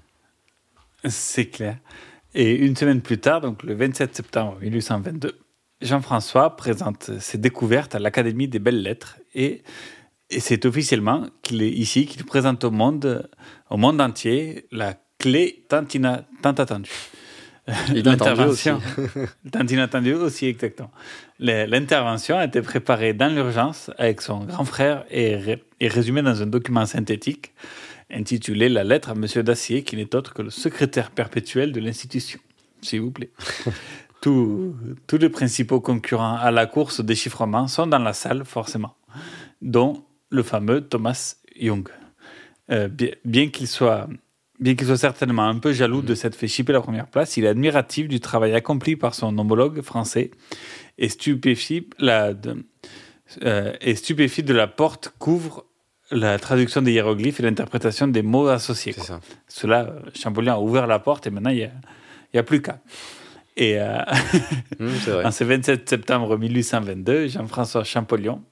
[1.04, 1.78] C'est clair.
[2.34, 5.38] Et une semaine plus tard, donc le 27 septembre 1822,
[5.80, 9.62] Jean-François présente ses découvertes à l'Académie des belles lettres et,
[10.38, 13.28] c'est officiellement qu'il est ici qu'il présente au monde,
[13.70, 16.90] au monde entier la clé tant, tant attendue.
[17.94, 18.80] L'intervention.
[19.70, 20.90] Inattendu aussi, exactement.
[21.38, 26.46] L'intervention a été préparée dans l'urgence avec son grand frère et, et résumée dans un
[26.46, 27.52] document synthétique
[28.10, 32.40] intitulé La lettre à Monsieur Dacier, qui n'est autre que le secrétaire perpétuel de l'institution.
[32.82, 33.30] S'il vous plaît.
[34.20, 34.74] tous,
[35.06, 38.94] tous les principaux concurrents à la course au déchiffrement sont dans la salle, forcément,
[39.62, 41.88] dont le fameux Thomas Young.
[42.70, 44.08] Euh, bien, bien qu'il soit
[44.60, 47.44] Bien qu'il soit certainement un peu jaloux de s'être fait chipper la première place, il
[47.44, 50.30] est admiratif du travail accompli par son homologue français
[50.96, 52.64] et stupéfié, la, de,
[53.42, 55.64] euh, et stupéfié de la porte couvre
[56.12, 58.92] la traduction des hiéroglyphes et l'interprétation des mots associés.
[58.92, 59.20] Ça.
[59.48, 62.78] Cela, euh, Champollion a ouvert la porte et maintenant il n'y a, a, plus qu'à.
[63.56, 63.98] Et euh,
[64.78, 64.88] mmh,
[65.24, 68.42] en ce 27 septembre 1822, Jean-François Champollion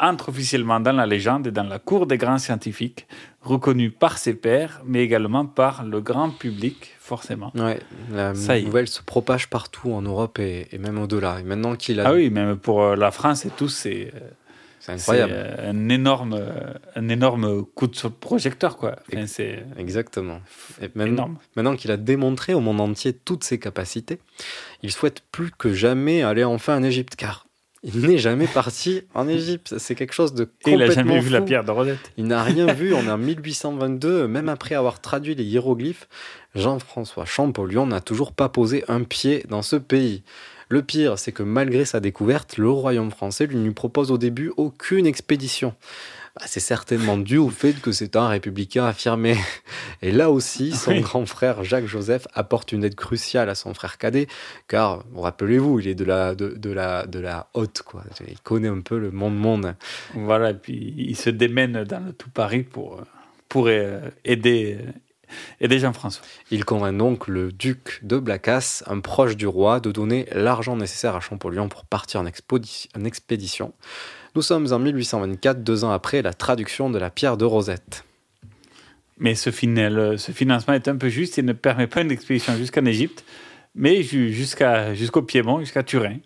[0.00, 3.06] entre officiellement dans la légende et dans la cour des grands scientifiques,
[3.42, 7.52] reconnu par ses pairs, mais également par le grand public, forcément.
[7.54, 7.80] Ouais,
[8.12, 11.40] la nouvelle se propage partout en Europe et, même au-delà.
[11.40, 12.08] Et maintenant qu'il a...
[12.08, 14.12] Ah oui, même pour euh, la France et tout, c'est...
[14.14, 14.20] Euh,
[14.80, 15.32] c'est incroyable.
[15.34, 16.40] Euh, un énorme,
[16.94, 18.96] un énorme coup de projecteur, quoi.
[19.26, 20.40] c'est Exactement.
[20.80, 24.20] Et même, Maintenant qu'il a démontré au monde entier toutes ses capacités,
[24.82, 27.47] il souhaite plus que jamais aller enfin en Égypte, car
[27.82, 29.74] il n'est jamais parti en Égypte.
[29.78, 32.12] C'est quelque chose de complètement Il n'a jamais vu la pierre de Rosette.
[32.16, 32.92] Il n'a rien vu.
[32.92, 34.26] On est en 1822.
[34.26, 36.08] Même après avoir traduit les hiéroglyphes,
[36.54, 40.22] Jean-François Champollion n'a toujours pas posé un pied dans ce pays.
[40.68, 44.52] Le pire, c'est que malgré sa découverte, le royaume français lui ne propose au début
[44.56, 45.74] aucune expédition.
[46.36, 49.36] Bah, c'est certainement dû au fait que c'est un républicain affirmé.
[50.02, 54.28] Et là aussi, son grand frère Jacques-Joseph apporte une aide cruciale à son frère cadet,
[54.68, 58.04] car, rappelez-vous, il est de la, de, la, de la haute, quoi.
[58.26, 59.74] Il connaît un peu le monde-monde.
[60.14, 63.02] Voilà, et puis il se démène dans le tout Paris pour,
[63.48, 64.78] pour euh, aider,
[65.60, 66.24] Jean-François.
[66.50, 71.16] Il convainc donc le duc de Blacas, un proche du roi, de donner l'argent nécessaire
[71.16, 73.72] à Champollion pour partir en, en expédition.
[74.34, 78.04] Nous sommes en 1824, deux ans après la traduction de la pierre de Rosette.
[79.18, 82.84] Mais ce, ce financement est un peu juste, il ne permet pas une expédition jusqu'en
[82.84, 83.24] Égypte,
[83.74, 86.18] mais jusqu'au Piémont, jusqu'à Turin.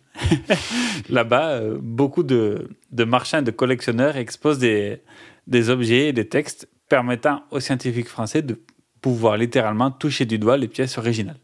[1.09, 5.01] Là-bas, euh, beaucoup de, de, marchands et de collectionneurs exposent des,
[5.47, 8.59] des objets et des textes permettant aux scientifiques français de
[9.01, 11.41] pouvoir littéralement toucher du doigt les pièces originales.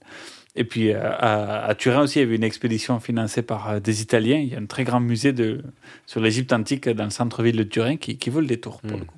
[0.59, 4.03] Et puis euh, à, Turin aussi, il y avait une expédition financée par euh, des
[4.03, 4.39] Italiens.
[4.39, 5.63] Il y a un très grand musée de,
[6.05, 9.01] sur l'Égypte antique dans le centre-ville de Turin qui, qui vaut le détour pour hmm.
[9.01, 9.17] le coup.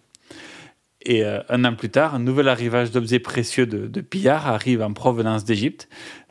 [1.01, 4.83] Et euh, un an plus tard, un nouvel arrivage d'objets précieux de, de pillards arrive
[4.83, 5.89] en provenance d'Égypte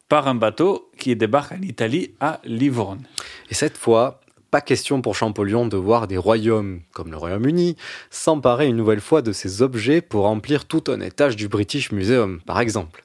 [0.10, 3.02] par un bateau qui débarque en Italie à Livourne.
[3.50, 7.78] Et cette fois, pas question pour Champollion de voir des royaumes, comme le Royaume-Uni,
[8.12, 12.42] s'emparer une nouvelle fois de ces objets pour remplir tout un étage du British Museum,
[12.46, 13.04] par exemple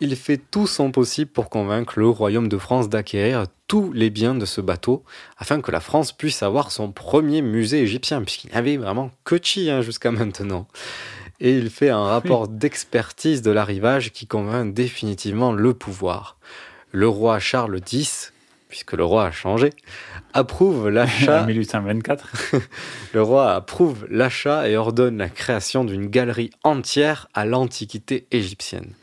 [0.00, 4.34] il fait tout son possible pour convaincre le royaume de France d'acquérir tous les biens
[4.34, 5.04] de ce bateau,
[5.38, 9.70] afin que la France puisse avoir son premier musée égyptien, puisqu'il n'avait vraiment que chi
[9.70, 10.66] hein, jusqu'à maintenant.
[11.38, 16.36] Et il fait un rapport d'expertise de l'arrivage qui convainc définitivement le pouvoir.
[16.92, 18.32] Le roi Charles X,
[18.70, 19.70] puisque le roi a changé,
[20.32, 21.42] approuve l'achat.
[21.42, 22.54] En 1824.
[23.12, 28.94] le roi approuve l'achat et ordonne la création d'une galerie entière à l'Antiquité égyptienne.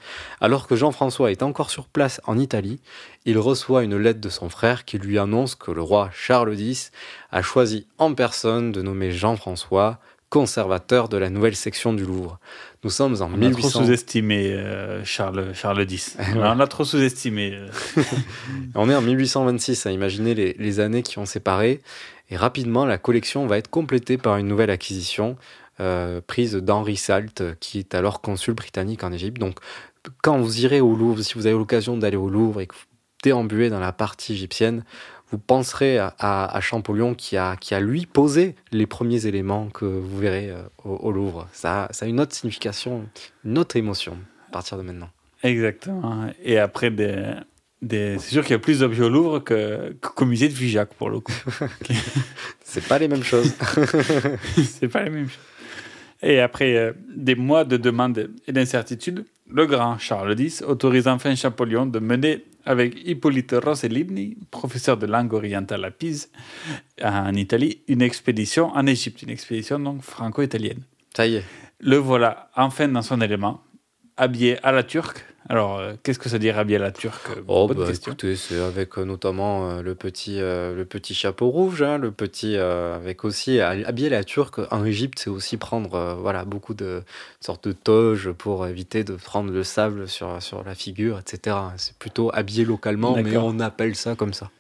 [0.42, 2.80] Alors que Jean-François est encore sur place en Italie,
[3.26, 6.92] il reçoit une lettre de son frère qui lui annonce que le roi Charles X
[7.32, 10.00] a choisi en personne de nommer Jean-François
[10.30, 12.40] conservateur de la nouvelle section du Louvre.
[12.84, 13.58] Nous sommes en on 1800.
[13.58, 16.18] a trop sous-estimé euh, Charles, Charles X.
[16.36, 17.54] On a trop sous-estimé.
[17.56, 17.68] euh.
[18.76, 21.82] On est en 1826, à imaginer les, les années qui ont séparé.
[22.30, 25.38] Et rapidement, la collection va être complétée par une nouvelle acquisition
[25.80, 29.40] euh, prise d'Henri Salt, qui est alors consul britannique en Égypte.
[29.40, 29.58] Donc,
[30.22, 32.82] quand vous irez au Louvre, si vous avez l'occasion d'aller au Louvre et que vous
[33.24, 34.84] déambulez dans la partie égyptienne,
[35.32, 39.68] vous penserez à, à- à Champollion qui a, qui a lui posé les premiers éléments
[39.68, 41.48] que vous verrez euh, au, au Louvre.
[41.52, 43.06] Ça, ça a une autre signification,
[43.44, 44.18] une autre émotion
[44.50, 45.10] à partir de maintenant.
[45.44, 46.28] Exactement.
[46.44, 47.34] Et après, des,
[47.82, 48.18] des...
[48.20, 51.10] c'est sûr qu'il y a plus d'objets au Louvre que- qu'au musée de Figeac, pour
[51.10, 51.34] le coup.
[52.64, 53.54] C'est pas les mêmes choses.
[54.58, 55.40] c'est pas les mêmes choses.
[56.22, 61.34] Et après euh, des mois de demandes et d'incertitudes, le grand Charles X autorise enfin
[61.36, 66.30] Champollion de mener avec Hippolyte Rossellini, professeur de langue orientale à Pise,
[67.02, 70.82] en Italie, une expédition en Égypte, une expédition donc franco-italienne.
[71.16, 71.44] Ça y est.
[71.80, 73.62] Le voilà enfin dans son élément,
[74.18, 75.24] habillé à la turque.
[75.50, 77.30] Alors, euh, qu'est-ce que ça veut dire habillé à la turque?
[77.48, 78.12] Oh, Bonne bah, question.
[78.12, 82.58] écoutez, c'est avec euh, notamment euh, le, petit, le petit chapeau rouge, hein, le petit,
[82.58, 87.04] avec aussi, habiller la turque en Égypte, c'est aussi prendre voilà, beaucoup de
[87.40, 91.56] sortes de toges pour éviter de prendre le sable sur, sur la figure, etc.
[91.78, 94.52] C'est plutôt habillé localement, mais on appelle ça comme ça.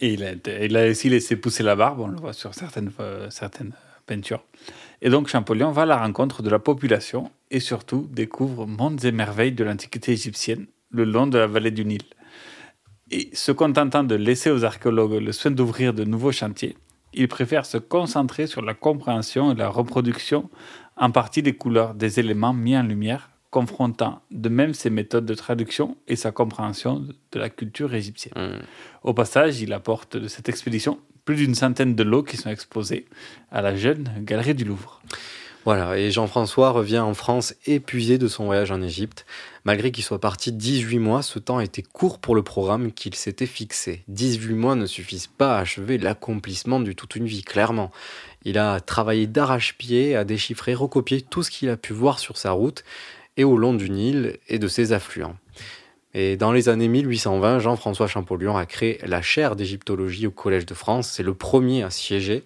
[0.00, 2.90] Et il a, il a aussi laissé pousser la barbe, on le voit sur certaines,
[3.30, 3.72] certaines
[5.00, 9.12] Et donc Champollion va à la rencontre de la population et surtout découvre mondes et
[9.12, 12.02] merveilles de l'Antiquité égyptienne le long de la vallée du Nil.
[13.10, 16.76] Et se contentant de laisser aux archéologues le soin d'ouvrir de nouveaux chantiers,
[17.14, 20.50] il préfère se concentrer sur la compréhension et la reproduction
[20.96, 25.34] en partie des couleurs des éléments mis en lumière, confrontant de même ses méthodes de
[25.34, 27.00] traduction et sa compréhension
[27.32, 28.60] de la culture égyptienne.
[29.02, 30.98] Au passage, il apporte de cette expédition
[31.28, 33.04] plus d'une centaine de lots qui sont exposés
[33.52, 35.02] à la jeune galerie du Louvre.
[35.66, 39.26] Voilà, et Jean-François revient en France épuisé de son voyage en Égypte.
[39.64, 43.44] Malgré qu'il soit parti 18 mois, ce temps était court pour le programme qu'il s'était
[43.44, 44.04] fixé.
[44.08, 47.90] 18 mois ne suffisent pas à achever l'accomplissement de toute une vie, clairement.
[48.44, 52.52] Il a travaillé d'arrache-pied à déchiffrer, recopier tout ce qu'il a pu voir sur sa
[52.52, 52.84] route
[53.36, 55.36] et au long du Nil et de ses affluents.
[56.20, 60.74] Et dans les années 1820, Jean-François Champollion a créé la chaire d'égyptologie au Collège de
[60.74, 61.08] France.
[61.08, 62.42] C'est le premier à siéger.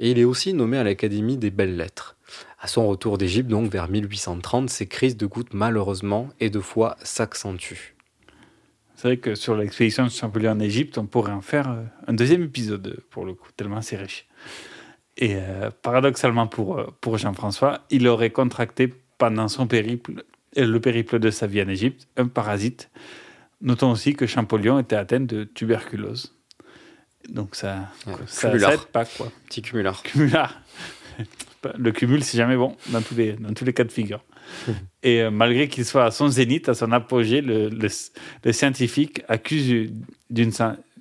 [0.00, 2.16] Et il est aussi nommé à l'Académie des belles lettres.
[2.58, 6.96] À son retour d'Égypte, donc vers 1830, ses crises de gouttes, malheureusement, et de foi
[7.00, 7.94] s'accentuent.
[8.96, 12.12] C'est vrai que sur l'expédition de Champollion en Égypte, on pourrait en faire euh, un
[12.12, 14.26] deuxième épisode pour le coup, tellement c'est riche.
[15.16, 20.24] Et euh, paradoxalement pour, euh, pour Jean-François, il aurait contracté pendant son périple,
[20.64, 22.90] le périple de sa vie en Égypte, un parasite.
[23.60, 26.34] Notons aussi que Champollion était atteint de tuberculose.
[27.28, 27.90] Donc ça,
[28.26, 28.70] ça, cumulard.
[28.70, 29.32] ça aide pas quoi.
[29.46, 30.02] Petit cumulard.
[30.02, 30.60] Cumulard.
[31.78, 34.22] Le cumul, c'est jamais bon dans tous les, dans tous les cas de figure.
[35.02, 37.88] Et euh, malgré qu'il soit à son zénith, à son apogée, le, le-
[38.44, 39.90] le scientifique accuse
[40.30, 40.52] d'une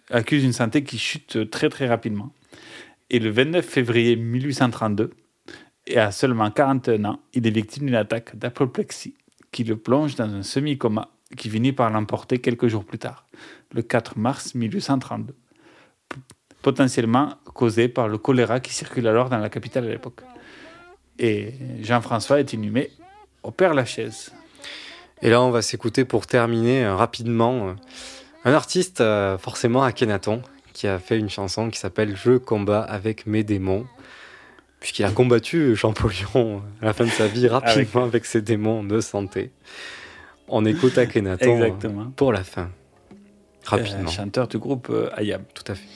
[0.10, 2.32] accuse une santé qui chute très très rapidement.
[3.12, 5.12] Et le 29 février 1832,
[5.88, 9.14] et à seulement 41 ans, il est victime d'une attaque d'apoplexie
[9.56, 13.26] qui le plonge dans un semi-coma qui finit par l'emporter quelques jours plus tard,
[13.72, 15.34] le 4 mars 1832,
[16.10, 16.18] P-
[16.62, 20.20] potentiellement causé par le choléra qui circule alors dans la capitale à l'époque.
[21.20, 22.91] Et Jean-François est inhumé
[23.43, 24.34] au Père Lachaise.
[25.22, 27.74] Et là, on va s'écouter pour terminer euh, rapidement euh,
[28.43, 30.41] un artiste euh, forcément Akhenaton
[30.74, 33.86] qui a fait une chanson qui s'appelle Je combat avec mes démons.
[34.86, 39.02] Puisqu'il a combattu Champollion à la fin de sa vie rapidement avec, ses démons de
[39.02, 39.50] santé.
[40.48, 42.12] On écoute Akhenaton Exactement.
[42.16, 42.70] pour la fin.
[43.64, 44.08] Rapidement.
[44.08, 45.42] Euh, chanteur du groupe euh, Ayam.
[45.56, 45.88] Tout à fait.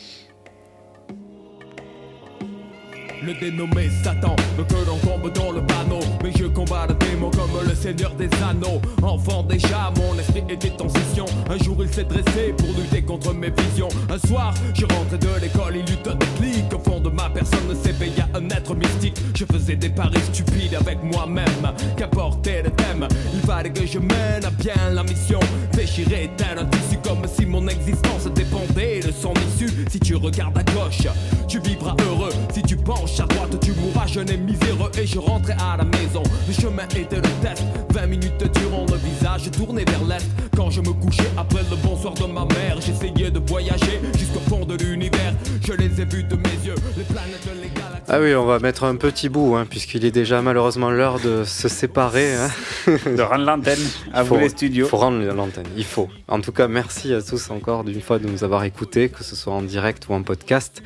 [3.22, 7.30] Le dénommé Satan veut que l'on tombe dans le panneau Mais je combats le démon
[7.30, 11.90] comme le seigneur des anneaux Enfant déjà, mon esprit était en session Un jour il
[11.90, 16.10] s'est dressé pour lutter contre mes visions Un soir, je rentrais de l'école, il eut
[16.10, 18.19] un déclic Au fond de ma personne s'éveilla
[18.50, 19.18] être mystique.
[19.36, 21.74] Je faisais des paris stupides avec moi-même.
[21.98, 23.08] Qu'apportait le thème?
[23.34, 25.40] Il fallait que je mène à bien la mission.
[25.74, 29.70] Déchirer tel un tissu comme si mon existence dépendait de son issue.
[29.90, 31.08] Si tu regardes à gauche,
[31.48, 32.34] tu vivras heureux.
[32.54, 34.08] Si tu penches à droite, tu mourras.
[34.08, 37.64] Jeune et miséreux Et je rentrais à la maison, le chemin était le test.
[37.92, 40.26] 20 minutes durant le visage tourné vers l'est.
[40.56, 44.66] Quand je me couchais après le bonsoir de ma mère, j'essayais de voyager jusqu'au fond
[44.66, 45.34] de l'univers.
[45.66, 48.04] Je les ai vus de mes yeux, les planètes, les galaxies.
[48.08, 51.68] Ah on va mettre un petit bout, hein, puisqu'il est déjà malheureusement l'heure de se
[51.68, 52.36] séparer.
[52.36, 52.50] Hein.
[53.16, 53.80] De rendre l'antenne
[54.14, 54.86] à vous les studios.
[54.86, 56.10] Il faut rendre l'antenne, il faut.
[56.28, 59.36] En tout cas, merci à tous encore d'une fois de nous avoir écoutés, que ce
[59.36, 60.82] soit en direct ou en podcast.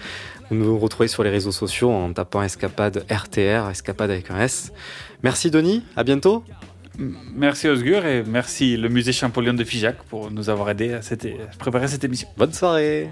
[0.50, 4.72] Vous nous retrouvez sur les réseaux sociaux en tapant Escapade RTR, Escapade avec un S.
[5.24, 6.44] Merci Denis, à bientôt.
[7.34, 11.26] Merci Osgur et merci le musée Champollion de Figeac pour nous avoir aidé à, cette-
[11.26, 12.28] à préparer cette émission.
[12.38, 13.10] Bonne soirée.